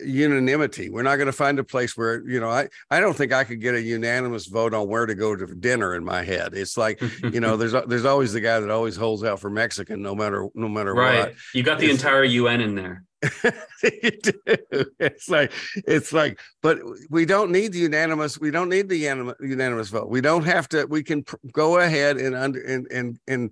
[0.00, 0.90] unanimity.
[0.90, 3.44] We're not going to find a place where, you know, I, I don't think I
[3.44, 6.54] could get a unanimous vote on where to go to dinner in my head.
[6.54, 10.02] It's like, you know, there's there's always the guy that always holds out for Mexican
[10.02, 11.00] no matter no matter what.
[11.00, 11.18] right.
[11.28, 11.34] what.
[11.54, 13.04] You got the it's, entire UN in there.
[13.84, 16.78] It's like it's like, but
[17.10, 18.38] we don't need the unanimous.
[18.38, 20.08] We don't need the unanimous vote.
[20.08, 20.86] We don't have to.
[20.86, 23.50] We can pr- go ahead and under and and and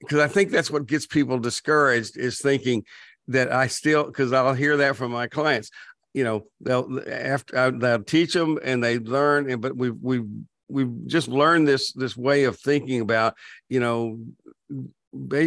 [0.00, 2.84] because I think that's what gets people discouraged is thinking
[3.28, 5.70] that I still because I'll hear that from my clients.
[6.14, 10.24] You know, they'll after uh, they'll teach them and they learn, and but we we
[10.68, 13.34] we've just learned this this way of thinking about
[13.68, 14.18] you know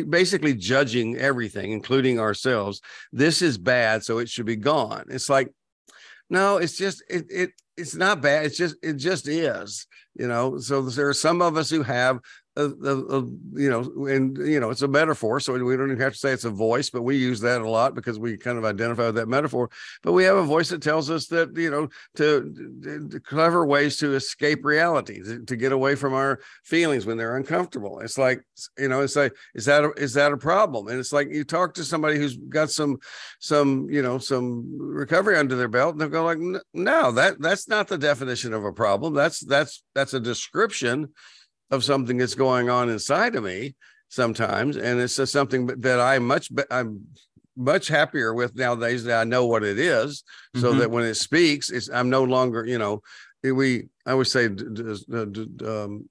[0.10, 2.82] basically judging everything including ourselves.
[3.12, 5.06] This is bad so it should be gone.
[5.10, 5.52] It's like
[6.30, 8.46] no it's just it, it it's not bad.
[8.46, 10.58] It's just it just is you know?
[10.58, 12.20] So there are some of us who have
[12.58, 16.32] you know, and you know, it's a metaphor, so we don't even have to say
[16.32, 19.16] it's a voice, but we use that a lot because we kind of identify with
[19.16, 19.70] that metaphor.
[20.04, 23.96] But we have a voice that tells us that you know, to, to clever ways
[23.98, 28.00] to escape reality, to, to, get away from our feelings when they're uncomfortable.
[28.00, 28.44] It's like
[28.78, 30.88] you know, it's like is that a, is that a problem?
[30.90, 32.98] And it's like you talk to somebody who's got some
[33.40, 36.40] some you know some recovery under their belt, and they'll go like,
[36.74, 39.14] no, that that's not the definition of a problem.
[39.14, 41.14] That's that's that's a description
[41.72, 43.76] of something that's going on inside of me
[44.10, 47.02] sometimes and it's just something that i much i'm
[47.56, 50.24] much happier with nowadays that i know what it is
[50.56, 50.80] so mm-hmm.
[50.80, 53.02] that when it speaks it's i'm no longer you know
[53.44, 54.48] we i would say
[55.66, 56.08] um,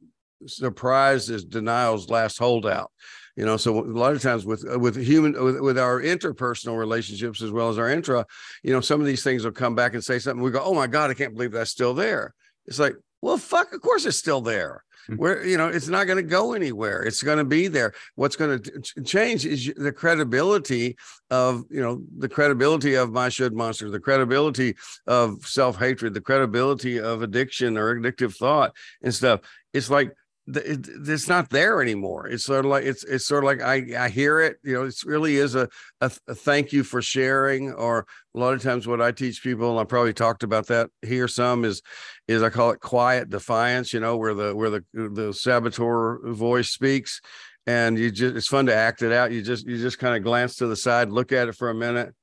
[0.47, 2.91] surprise is denial's last holdout
[3.37, 7.43] you know so a lot of times with with human with, with our interpersonal relationships
[7.43, 8.25] as well as our intra
[8.63, 10.75] you know some of these things will come back and say something we go oh
[10.75, 12.35] my god i can't believe that's still there
[12.67, 14.85] it's like well fuck of course it's still there.
[15.09, 15.19] Mm.
[15.19, 17.03] where you know it's not going to go anywhere.
[17.03, 17.93] It's going to be there.
[18.17, 20.97] What's going to change is the credibility
[21.31, 24.77] of you know the credibility of my should monster the credibility
[25.07, 29.41] of self-hatred the credibility of addiction or addictive thought and stuff.
[29.73, 30.15] It's like
[30.57, 32.27] it, it's not there anymore.
[32.27, 34.57] It's sort of like it's it's sort of like I I hear it.
[34.63, 35.69] You know, it really is a,
[36.01, 37.73] a, a thank you for sharing.
[37.73, 40.91] Or a lot of times, what I teach people, and I probably talked about that
[41.03, 41.83] here some is
[42.29, 43.93] is I call it quiet defiance.
[43.93, 47.21] You know, where the where the the saboteur voice speaks,
[47.67, 49.33] and you just it's fun to act it out.
[49.33, 51.75] You just you just kind of glance to the side, look at it for a
[51.75, 52.15] minute,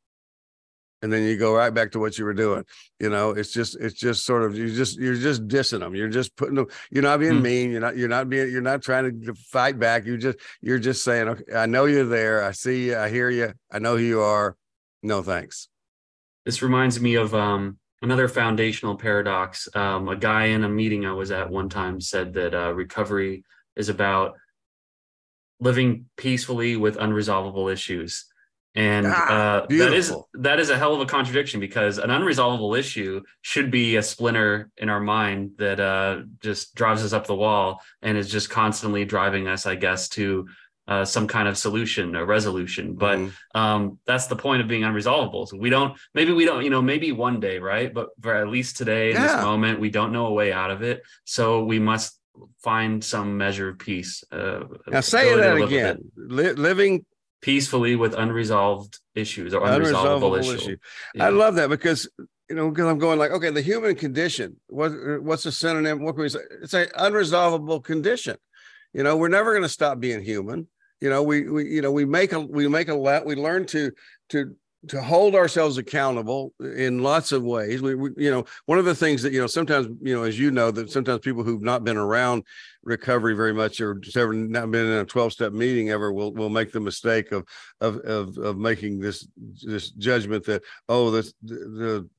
[1.02, 2.64] and then you go right back to what you were doing.
[3.00, 5.96] You know it's just it's just sort of you just you're just dissing them.
[5.96, 7.44] You're just putting them you're not being mm-hmm.
[7.44, 7.72] mean.
[7.72, 10.06] You're not you're not being you're not trying to fight back.
[10.06, 12.44] You just you're just saying okay i know you're there.
[12.44, 12.98] I see you.
[12.98, 13.54] I hear you.
[13.72, 14.56] I know who you are.
[15.04, 15.70] No thanks.
[16.46, 19.68] This reminds me of um another foundational paradox.
[19.76, 23.44] Um a guy in a meeting i was at one time said that uh, recovery
[23.76, 24.36] is about
[25.60, 28.26] living peacefully with unresolvable issues
[28.78, 32.78] and ah, uh, that is that is a hell of a contradiction because an unresolvable
[32.78, 37.36] issue should be a splinter in our mind that uh, just drives us up the
[37.36, 40.48] wall and is just constantly driving us, I guess, to
[40.88, 42.94] uh, some kind of solution or resolution.
[42.94, 43.60] But mm-hmm.
[43.60, 45.48] um, that's the point of being unresolvable.
[45.48, 47.92] So we don't, maybe we don't, you know, maybe one day, right?
[47.92, 50.84] But for at least today, in this moment, we don't know a way out of
[50.84, 51.02] it.
[51.26, 52.16] So we must
[52.60, 54.24] find some measure of peace.
[54.32, 56.12] Uh, now say that again.
[56.16, 57.06] Li- living
[57.42, 60.52] peacefully with unresolved issues or unresolvable, unresolvable issue.
[60.54, 60.78] issue.
[61.16, 61.26] Yeah.
[61.26, 62.10] I love that because
[62.50, 66.14] you know because I'm going like okay the human condition what what's a synonym what
[66.14, 68.38] can we say it's an unresolvable condition
[68.94, 70.68] you know we're never going to stop being human
[71.02, 73.66] you know we we you know we make a we make a lot we learn
[73.66, 73.92] to
[74.30, 74.56] to
[74.88, 77.82] to hold ourselves accountable in lots of ways.
[77.82, 80.40] We, we, you know, one of the things that you know sometimes you know, as
[80.40, 82.44] you know, that sometimes people who've not been around
[82.84, 86.34] recovery very much or just ever not been in a twelve step meeting ever will
[86.34, 87.46] will make the mistake of
[87.82, 89.28] of of, of making this
[89.64, 92.10] this judgment that oh this the the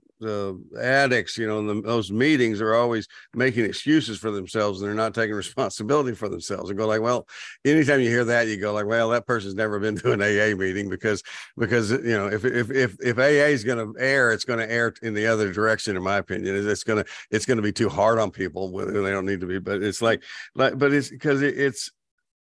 [0.81, 5.15] addicts, you know, the, those meetings are always making excuses for themselves and they're not
[5.15, 6.71] taking responsibility for themselves.
[6.71, 7.27] And go like, well,
[7.65, 10.57] anytime you hear that, you go like, well, that person's never been to an AA
[10.57, 11.23] meeting because
[11.57, 14.71] because you know if if if if AA is going to err, it's going to
[14.71, 15.97] err in the other direction.
[15.97, 18.93] In my opinion, it's going to it's going to be too hard on people when
[18.93, 19.59] they don't need to be.
[19.59, 20.23] But it's like
[20.55, 21.91] like but it's because it, it's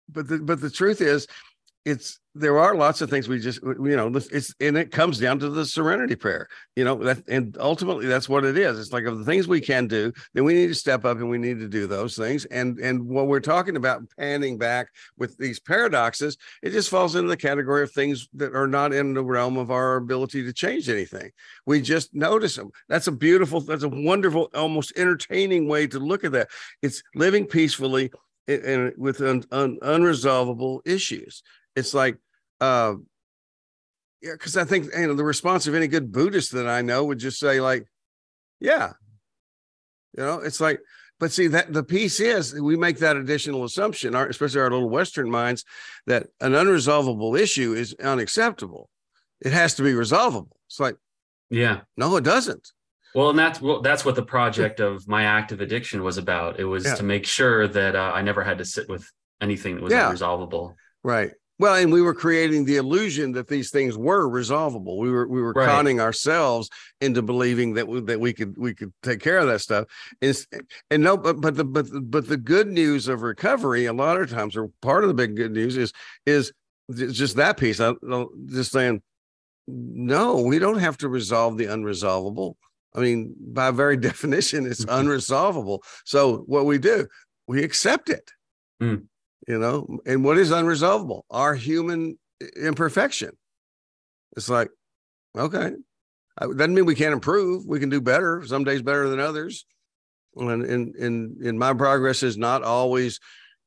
[0.09, 1.27] but the but the truth is
[1.85, 5.39] it's there are lots of things we just you know it's and it comes down
[5.39, 8.79] to the serenity prayer you know that and ultimately that's what it is.
[8.79, 11.29] It's like of the things we can do then we need to step up and
[11.29, 12.45] we need to do those things.
[12.47, 17.29] And and what we're talking about panning back with these paradoxes it just falls into
[17.29, 20.89] the category of things that are not in the realm of our ability to change
[20.89, 21.31] anything.
[21.67, 26.25] We just notice them that's a beautiful that's a wonderful almost entertaining way to look
[26.25, 26.49] at that.
[26.83, 28.11] It's living peacefully
[28.49, 31.43] and with un, un, unresolvable issues
[31.77, 32.19] it's like
[32.61, 32.95] uh
[34.23, 37.05] yeah because i think you know the response of any good buddhist that i know
[37.05, 37.87] would just say like
[38.61, 38.93] yeah
[40.17, 40.81] you know it's like
[41.21, 44.91] but see that the piece is we make that additional assumption our, especially our little
[44.91, 45.65] western minds
[46.07, 48.89] that an unresolvable issue is unacceptable
[49.41, 50.97] it has to be resolvable it's like
[51.51, 52.73] yeah no it doesn't
[53.15, 56.59] well, and that's well, that's what the project of my active addiction was about.
[56.59, 56.97] It was yeah.
[56.97, 59.09] to make sure that uh, I never had to sit with
[59.41, 60.11] anything that was yeah.
[60.11, 60.75] unresolvable.
[61.05, 61.31] Right.
[61.59, 64.99] Well, and we were creating the illusion that these things were resolvable.
[64.99, 65.69] We were we were right.
[65.69, 66.69] conning ourselves
[67.01, 69.87] into believing that we, that we could we could take care of that stuff.
[70.21, 70.37] And,
[70.91, 74.31] and no, but but the but but the good news of recovery a lot of
[74.31, 75.93] times, or part of the big good news is
[76.27, 76.53] is
[76.93, 77.81] just that piece.
[77.81, 77.93] I
[78.47, 79.01] just saying,
[79.69, 82.55] no, we don't have to resolve the unresolvable.
[82.97, 85.81] I mean, by very definition, it's unresolvable.
[86.05, 87.07] So what we do,
[87.47, 88.33] we accept it.
[88.83, 89.07] Mm
[89.47, 91.23] you know and what is unresolvable?
[91.31, 92.19] Our human
[92.57, 93.31] imperfection.
[94.37, 94.71] It's like
[95.37, 95.73] okay
[96.41, 97.65] doesn't mean we can't improve.
[97.67, 98.43] We can do better.
[98.45, 99.67] Some days better than others.
[100.37, 103.21] And in in in my progress is not always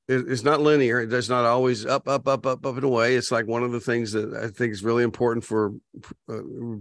[0.10, 1.02] it's not linear.
[1.02, 3.72] It does not always up up up up up and away it's like one of
[3.72, 5.74] the things that i think is really important for
[6.30, 6.40] uh,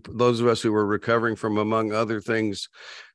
[0.08, 2.68] those of us who are recovering from among other things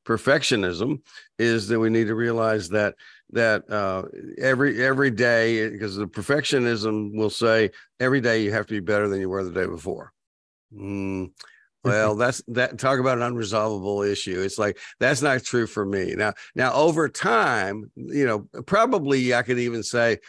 [0.05, 0.99] perfectionism
[1.39, 2.95] is that we need to realize that
[3.31, 4.03] that uh,
[4.37, 9.07] every every day because the perfectionism will say every day you have to be better
[9.07, 10.11] than you were the day before.
[10.73, 11.31] Mm,
[11.83, 12.77] well, that's that.
[12.77, 14.41] Talk about an unresolvable issue.
[14.41, 16.13] It's like that's not true for me.
[16.15, 20.19] Now, now over time, you know, probably I could even say,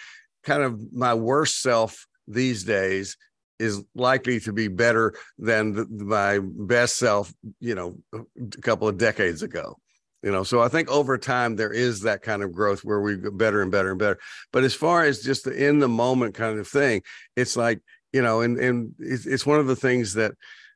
[0.44, 3.16] kind of my worst self these days
[3.59, 8.98] is likely to be better than the, my best self, you know, a couple of
[8.98, 9.76] decades ago
[10.22, 13.16] you know so i think over time there is that kind of growth where we
[13.16, 14.18] get better and better and better.
[14.52, 17.02] But as far as just the in the moment kind of thing
[17.36, 17.80] it's like
[18.12, 20.32] you know and and it's, one of the things that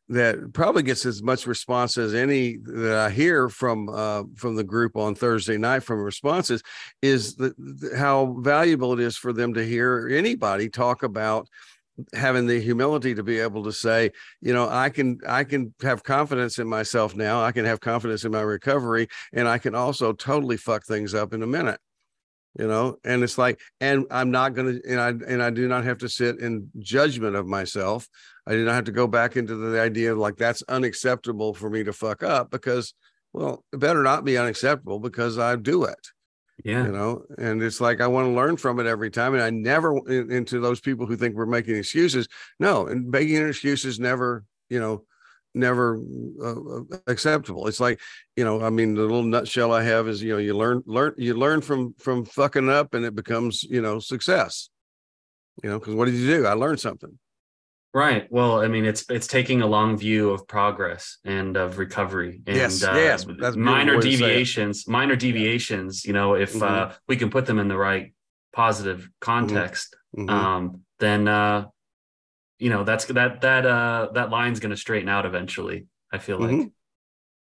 [0.08, 4.64] that probably gets as much response as any that I hear from uh, from the
[4.64, 6.62] group on Thursday night from responses
[7.02, 11.48] is the, the, how valuable it is for them to hear anybody talk about
[12.14, 14.10] having the humility to be able to say
[14.42, 18.24] you know i can i can have confidence in myself now i can have confidence
[18.24, 21.80] in my recovery and i can also totally fuck things up in a minute
[22.58, 22.96] you know?
[23.04, 25.98] And it's like and i'm not going to and i and i do not have
[25.98, 28.08] to sit in judgment of myself.
[28.46, 31.68] I do not have to go back into the idea of like that's unacceptable for
[31.68, 32.94] me to fuck up because
[33.32, 35.98] well it better not be unacceptable because i do it
[36.64, 36.86] yeah.
[36.86, 39.34] You know, and it's like I want to learn from it every time.
[39.34, 42.28] And I never into those people who think we're making excuses.
[42.58, 45.04] No, and making an excuse is never, you know,
[45.54, 46.00] never
[46.42, 47.66] uh, uh, acceptable.
[47.66, 48.00] It's like,
[48.36, 51.14] you know, I mean, the little nutshell I have is, you know, you learn, learn,
[51.18, 54.70] you learn from from fucking up, and it becomes, you know, success.
[55.62, 56.46] You know, because what did you do?
[56.46, 57.18] I learned something.
[57.96, 58.30] Right.
[58.30, 62.42] Well, I mean, it's it's taking a long view of progress and of recovery.
[62.46, 62.84] And, yes.
[62.84, 63.24] Uh, yes.
[63.38, 64.86] That's minor deviations.
[64.86, 66.04] Minor deviations.
[66.04, 66.62] You know, if mm-hmm.
[66.62, 68.12] uh, we can put them in the right
[68.52, 70.28] positive context, mm-hmm.
[70.28, 71.68] um, then uh,
[72.58, 75.86] you know that's that that uh, that line's going to straighten out eventually.
[76.12, 76.50] I feel like.
[76.50, 76.68] Mm-hmm.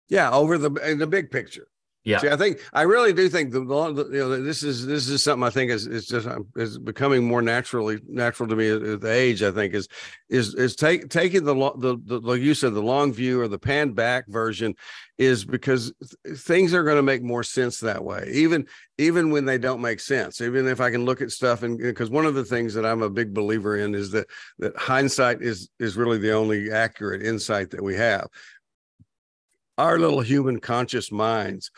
[0.07, 1.67] Yeah, over the in the big picture.
[2.05, 5.23] Yeah, See, I think I really do think the, you know this is this is
[5.23, 9.01] something I think is is just um, is becoming more naturally natural to me at
[9.01, 9.41] the age.
[9.41, 9.87] I think is
[10.29, 13.57] is is take taking the, the the like you said the long view or the
[13.57, 14.75] pan back version
[15.17, 15.93] is because
[16.37, 18.29] things are going to make more sense that way.
[18.31, 18.67] Even
[18.99, 20.41] even when they don't make sense.
[20.41, 23.01] Even if I can look at stuff and because one of the things that I'm
[23.01, 24.27] a big believer in is that
[24.59, 28.27] that hindsight is is really the only accurate insight that we have.
[29.79, 31.71] Our little human conscious minds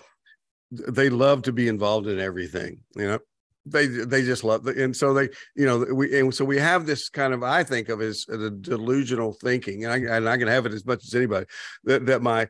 [0.72, 3.20] they love to be involved in everything you know
[3.66, 6.86] they they just love the, and so they you know we and so we have
[6.86, 10.48] this kind of i think of as a delusional thinking and i and i can
[10.48, 11.46] have it as much as anybody
[11.84, 12.48] that that my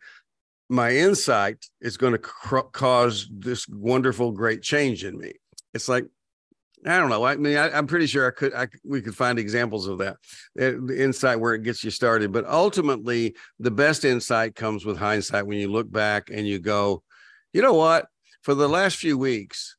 [0.70, 5.34] my insight is going to cr- cause this wonderful great change in me
[5.74, 6.06] it's like
[6.86, 7.26] I don't know.
[7.26, 8.54] I mean, I, am pretty sure I could.
[8.54, 10.18] I we could find examples of that,
[10.60, 12.32] uh, the insight where it gets you started.
[12.32, 17.02] But ultimately, the best insight comes with hindsight when you look back and you go,
[17.58, 18.06] you know what?
[18.44, 19.78] For the last few weeks,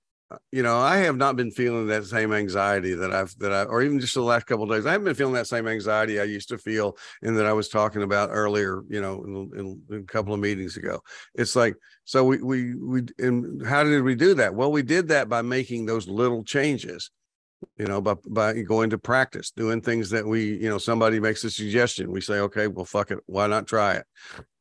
[0.50, 3.82] you know, I have not been feeling that same anxiety that I've that I or
[3.82, 4.84] even just the last couple days.
[4.84, 7.68] I haven't been feeling that same anxiety I used to feel and that I was
[7.68, 11.00] talking about earlier, you know, in, in, in a couple of meetings ago.
[11.36, 14.56] It's like so we we we and how did we do that?
[14.56, 17.12] Well, we did that by making those little changes
[17.76, 21.42] you know by by going to practice doing things that we you know somebody makes
[21.44, 24.06] a suggestion we say okay well fuck it why not try it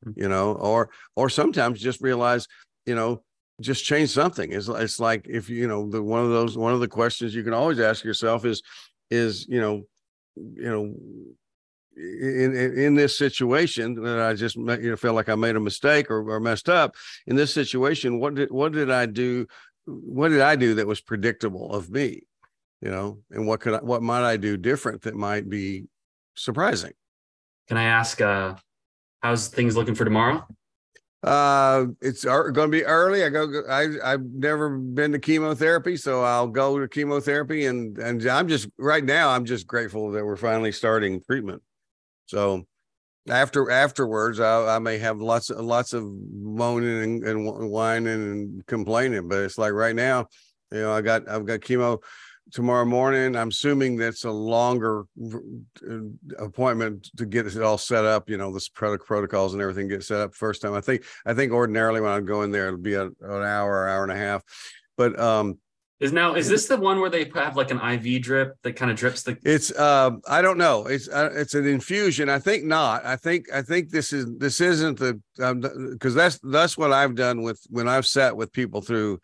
[0.05, 0.19] mm-hmm.
[0.19, 2.47] you know or or sometimes just realize
[2.87, 3.21] you know
[3.59, 4.51] just change something.
[4.51, 7.43] It's, it's like if you know the one of those one of the questions you
[7.43, 8.63] can always ask yourself is
[9.11, 9.83] is you know
[10.35, 10.95] you know
[11.97, 15.55] in, in, in this situation that I just met, you know feel like I made
[15.55, 19.47] a mistake or, or messed up in this situation what did what did I do
[19.85, 22.21] what did I do that was predictable of me?
[22.81, 25.87] You know and what could I, what might I do different that might be
[26.35, 26.93] surprising?
[27.67, 28.55] Can I ask uh
[29.21, 30.45] how's things looking for tomorrow
[31.23, 33.23] uh, it's going to be early.
[33.23, 33.63] I go.
[33.69, 38.69] I I've never been to chemotherapy, so I'll go to chemotherapy, and and I'm just
[38.77, 39.29] right now.
[39.29, 41.63] I'm just grateful that we're finally starting treatment.
[42.27, 42.65] So
[43.29, 48.65] after afterwards, I, I may have lots of lots of moaning and, and whining and
[48.67, 50.27] complaining, but it's like right now,
[50.71, 51.99] you know, I got I've got chemo
[52.51, 53.35] tomorrow morning.
[53.35, 55.97] I'm assuming that's a longer uh,
[56.39, 58.29] appointment to get it all set up.
[58.29, 60.73] You know, the protocols and everything get set up first time.
[60.73, 63.87] I think I think ordinarily when I go in there, it'll be a, an hour,
[63.87, 64.43] hour and a half.
[64.97, 65.59] But um,
[65.99, 68.91] is now is this the one where they have like an IV drip that kind
[68.91, 69.35] of drips the?
[69.43, 70.85] It's um, I don't know.
[70.85, 72.29] It's uh, it's an infusion.
[72.29, 73.03] I think not.
[73.03, 77.15] I think I think this is this isn't the because um, that's that's what I've
[77.15, 79.19] done with when I've sat with people through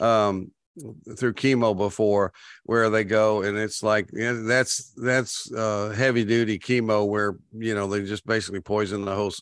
[0.00, 0.50] um
[1.16, 2.32] through chemo before
[2.64, 7.74] where they go and it's like yeah, that's that's uh, heavy duty chemo where you
[7.74, 9.32] know they just basically poison the whole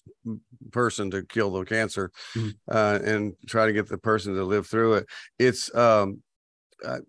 [0.72, 2.48] person to kill the cancer mm-hmm.
[2.70, 5.06] uh, and try to get the person to live through it
[5.38, 6.22] it's um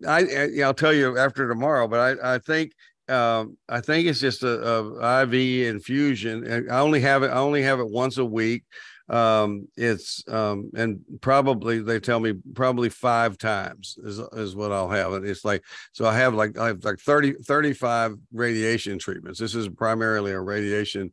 [0.06, 2.72] I, I will tell you after tomorrow but I I think
[3.08, 5.32] um, I think it's just a, a IV
[5.66, 6.68] infusion.
[6.70, 7.28] I only have it.
[7.28, 8.64] I only have it once a week
[9.10, 14.88] um it's um and probably they tell me probably five times is is what i'll
[14.88, 15.12] have.
[15.12, 19.38] And it's like so i have like i have like 30 35 radiation treatments.
[19.38, 21.12] This is primarily a radiation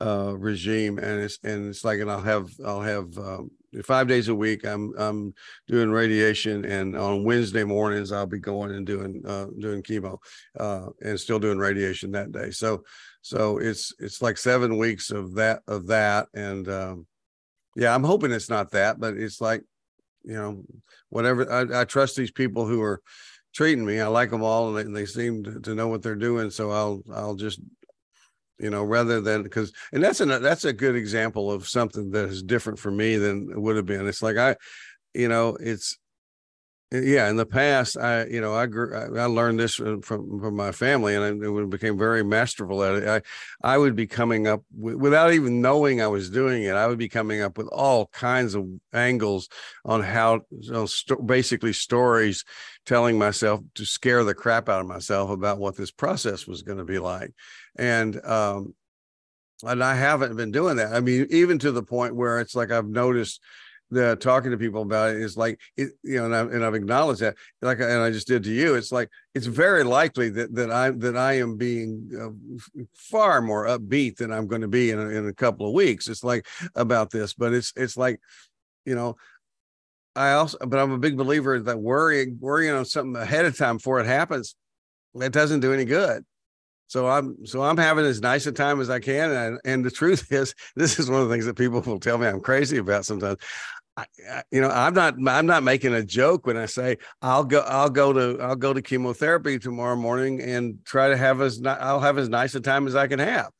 [0.00, 0.98] uh regime.
[0.98, 3.50] And it's and it's like and i'll have i'll have um,
[3.84, 5.32] five days a week i'm i'm
[5.68, 6.64] doing radiation.
[6.64, 10.18] And on wednesday mornings i'll be going and doing uh doing chemo
[10.58, 12.50] uh and still doing radiation that day.
[12.50, 12.82] So
[13.22, 16.26] so it's it's like seven weeks of that of that.
[16.34, 17.06] And um
[17.76, 19.62] yeah, I'm hoping it's not that, but it's like,
[20.24, 20.64] you know,
[21.10, 21.50] whatever.
[21.52, 23.02] I, I trust these people who are
[23.54, 24.00] treating me.
[24.00, 26.50] I like them all, and they, they seem to, know what they're doing.
[26.50, 27.60] So I'll I'll just
[28.58, 32.28] you know rather than because and that's a that's a good example of something that
[32.28, 34.56] is different for me than it would have been it's like i
[35.12, 35.98] you know it's
[36.92, 40.70] yeah in the past i you know i grew i learned this from from my
[40.70, 43.08] family and I, became very masterful at it.
[43.08, 43.22] I
[43.62, 47.08] i would be coming up without even knowing i was doing it i would be
[47.08, 49.48] coming up with all kinds of angles
[49.84, 52.44] on how know, st- basically stories
[52.86, 56.78] telling myself to scare the crap out of myself about what this process was going
[56.78, 57.32] to be like.
[57.76, 58.74] And um
[59.64, 60.92] and i haven't been doing that.
[60.92, 63.40] I mean even to the point where it's like i've noticed
[63.90, 66.74] the talking to people about it is like it, you know, and, I, and I've
[66.74, 68.74] acknowledged that, like, and I just did to you.
[68.74, 73.66] It's like it's very likely that that I that I am being uh, far more
[73.66, 76.08] upbeat than I'm going to be in a, in a couple of weeks.
[76.08, 78.20] It's like about this, but it's it's like,
[78.84, 79.16] you know,
[80.16, 83.76] I also, but I'm a big believer that worrying worrying on something ahead of time
[83.76, 84.56] before it happens,
[85.14, 86.24] that doesn't do any good.
[86.88, 89.90] So I'm so I'm having as nice a time as I can, and and the
[89.90, 92.78] truth is, this is one of the things that people will tell me I'm crazy
[92.78, 93.38] about sometimes.
[93.96, 97.60] I, you know, I'm not I'm not making a joke when I say I'll go
[97.60, 102.00] I'll go to I'll go to chemotherapy tomorrow morning and try to have as I'll
[102.00, 103.50] have as nice a time as I can have,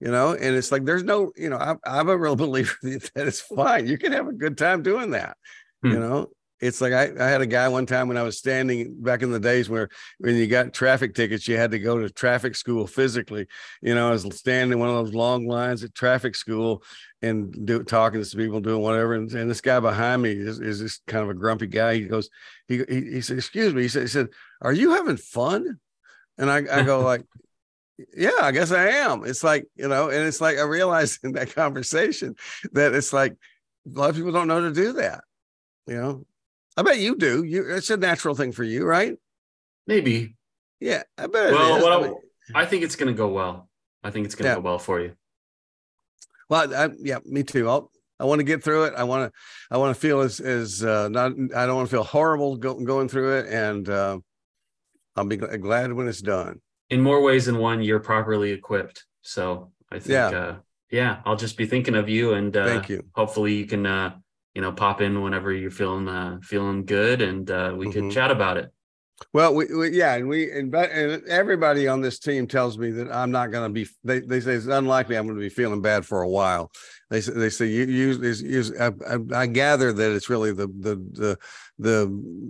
[0.00, 0.32] you know.
[0.32, 3.86] And it's like there's no you know I'm, I'm a real believer that it's fine.
[3.86, 5.36] You can have a good time doing that,
[5.82, 5.92] hmm.
[5.92, 6.28] you know
[6.60, 9.30] it's like I, I had a guy one time when I was standing back in
[9.30, 9.88] the days where
[10.18, 13.46] when you got traffic tickets, you had to go to traffic school physically.
[13.82, 16.82] You know, I was standing in one of those long lines at traffic school
[17.20, 19.14] and do, talking to people, doing whatever.
[19.14, 21.94] And, and this guy behind me is, is this kind of a grumpy guy.
[21.94, 22.30] He goes,
[22.68, 23.82] he, he, he said, excuse me.
[23.82, 24.28] He said, he said,
[24.62, 25.78] are you having fun?
[26.38, 27.24] And I, I go like,
[28.16, 29.24] yeah, I guess I am.
[29.24, 32.36] It's like, you know, and it's like, I realized in that conversation
[32.72, 33.32] that it's like,
[33.86, 35.22] a lot of people don't know to do that,
[35.86, 36.26] you know,
[36.76, 37.42] I bet you do.
[37.44, 39.16] You it's a natural thing for you, right?
[39.86, 40.36] Maybe.
[40.80, 41.52] Yeah, I bet.
[41.52, 42.20] Well, well
[42.54, 43.68] I, I, think it's going to go well.
[44.04, 44.54] I think it's going to yeah.
[44.56, 45.12] go well for you.
[46.48, 47.68] Well, I, yeah, me too.
[47.68, 48.94] I'll I want to get through it.
[48.96, 49.38] I want to,
[49.70, 52.74] I want to feel as, as, uh, not, I don't want to feel horrible go,
[52.74, 53.46] going through it.
[53.46, 54.18] And, uh,
[55.16, 56.60] I'll be glad when it's done.
[56.90, 59.04] In more ways than one, you're properly equipped.
[59.22, 60.56] So I think, yeah, uh,
[60.90, 63.04] yeah I'll just be thinking of you and, uh, thank you.
[63.14, 64.14] Hopefully you can, uh,
[64.56, 68.06] you know, pop in whenever you're feeling, uh, feeling good and, uh, we mm-hmm.
[68.06, 68.72] could chat about it.
[69.32, 73.10] Well, we, we, yeah, and we and, and everybody on this team tells me that
[73.10, 73.88] I'm not going to be.
[74.04, 76.70] They, they say it's unlikely I'm going to be feeling bad for a while.
[77.08, 78.72] They they say you use use.
[78.78, 81.38] I, I, I, gather that it's really the the the
[81.78, 82.08] the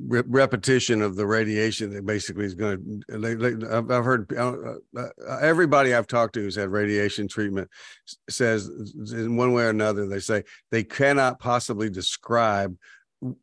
[0.08, 3.68] re- repetition of the radiation that basically is going to.
[3.70, 4.54] I've, I've heard uh,
[4.96, 7.70] uh, everybody I've talked to who's had radiation treatment
[8.28, 8.70] says
[9.12, 12.76] in one way or another they say they cannot possibly describe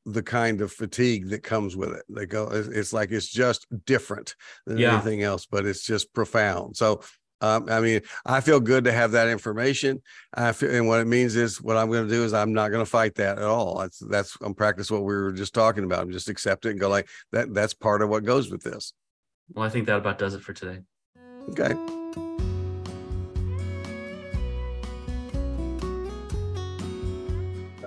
[0.05, 2.03] the kind of fatigue that comes with it.
[2.09, 4.93] They go, it's like it's just different than yeah.
[4.93, 6.77] anything else, but it's just profound.
[6.77, 7.01] So,
[7.41, 10.01] um, I mean, I feel good to have that information.
[10.33, 12.69] I feel, and what it means is, what I'm going to do is, I'm not
[12.69, 13.79] going to fight that at all.
[13.79, 15.99] That's that's I'm practice what we were just talking about.
[15.99, 17.53] I'm just accept it and go like that.
[17.53, 18.93] That's part of what goes with this.
[19.53, 20.79] Well, I think that about does it for today.
[21.49, 21.75] Okay.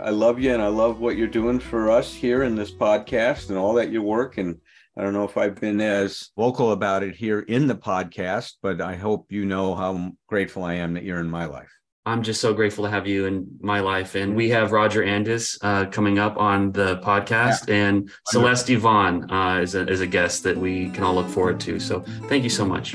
[0.07, 3.49] I love you and I love what you're doing for us here in this podcast
[3.49, 4.39] and all that you work.
[4.39, 4.61] And
[4.97, 8.81] I don't know if I've been as vocal about it here in the podcast, but
[8.81, 11.73] I hope you know how grateful I am that you're in my life.
[12.07, 14.15] I'm just so grateful to have you in my life.
[14.15, 17.75] And we have Roger Andis uh, coming up on the podcast, yeah.
[17.75, 21.59] and Celeste Yvonne uh, is, a, is a guest that we can all look forward
[21.63, 21.81] to.
[21.81, 22.93] So thank you so much.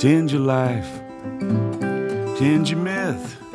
[0.00, 0.90] Tend your life,
[2.38, 3.45] tend your myth.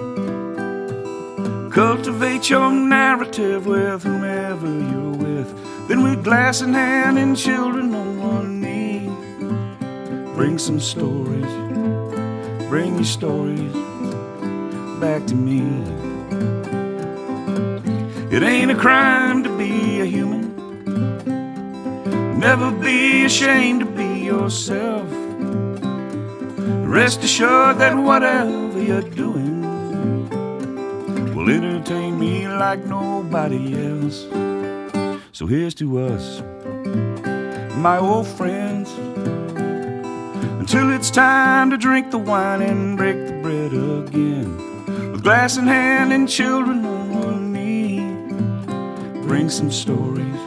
[1.72, 5.88] Cultivate your narrative with whomever you're with.
[5.88, 9.08] Then with glass in hand and children on one knee.
[10.36, 11.46] Bring some stories,
[12.68, 13.72] bring your stories
[15.00, 15.62] back to me.
[18.36, 20.52] It ain't a crime to be a human.
[22.38, 25.08] Never be ashamed to be yourself.
[26.86, 29.61] Rest assured that whatever you're doing
[31.42, 34.28] will entertain me like nobody else.
[35.32, 36.42] So here's to us,
[37.78, 38.92] my old friends,
[40.60, 45.12] until it's time to drink the wine and break the bread again.
[45.12, 48.02] With glass in hand and children on one knee,
[49.24, 50.42] bring some stories,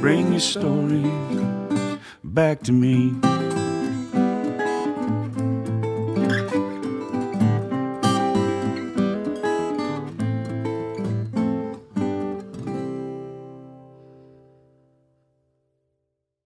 [0.00, 3.14] bring your stories back to me.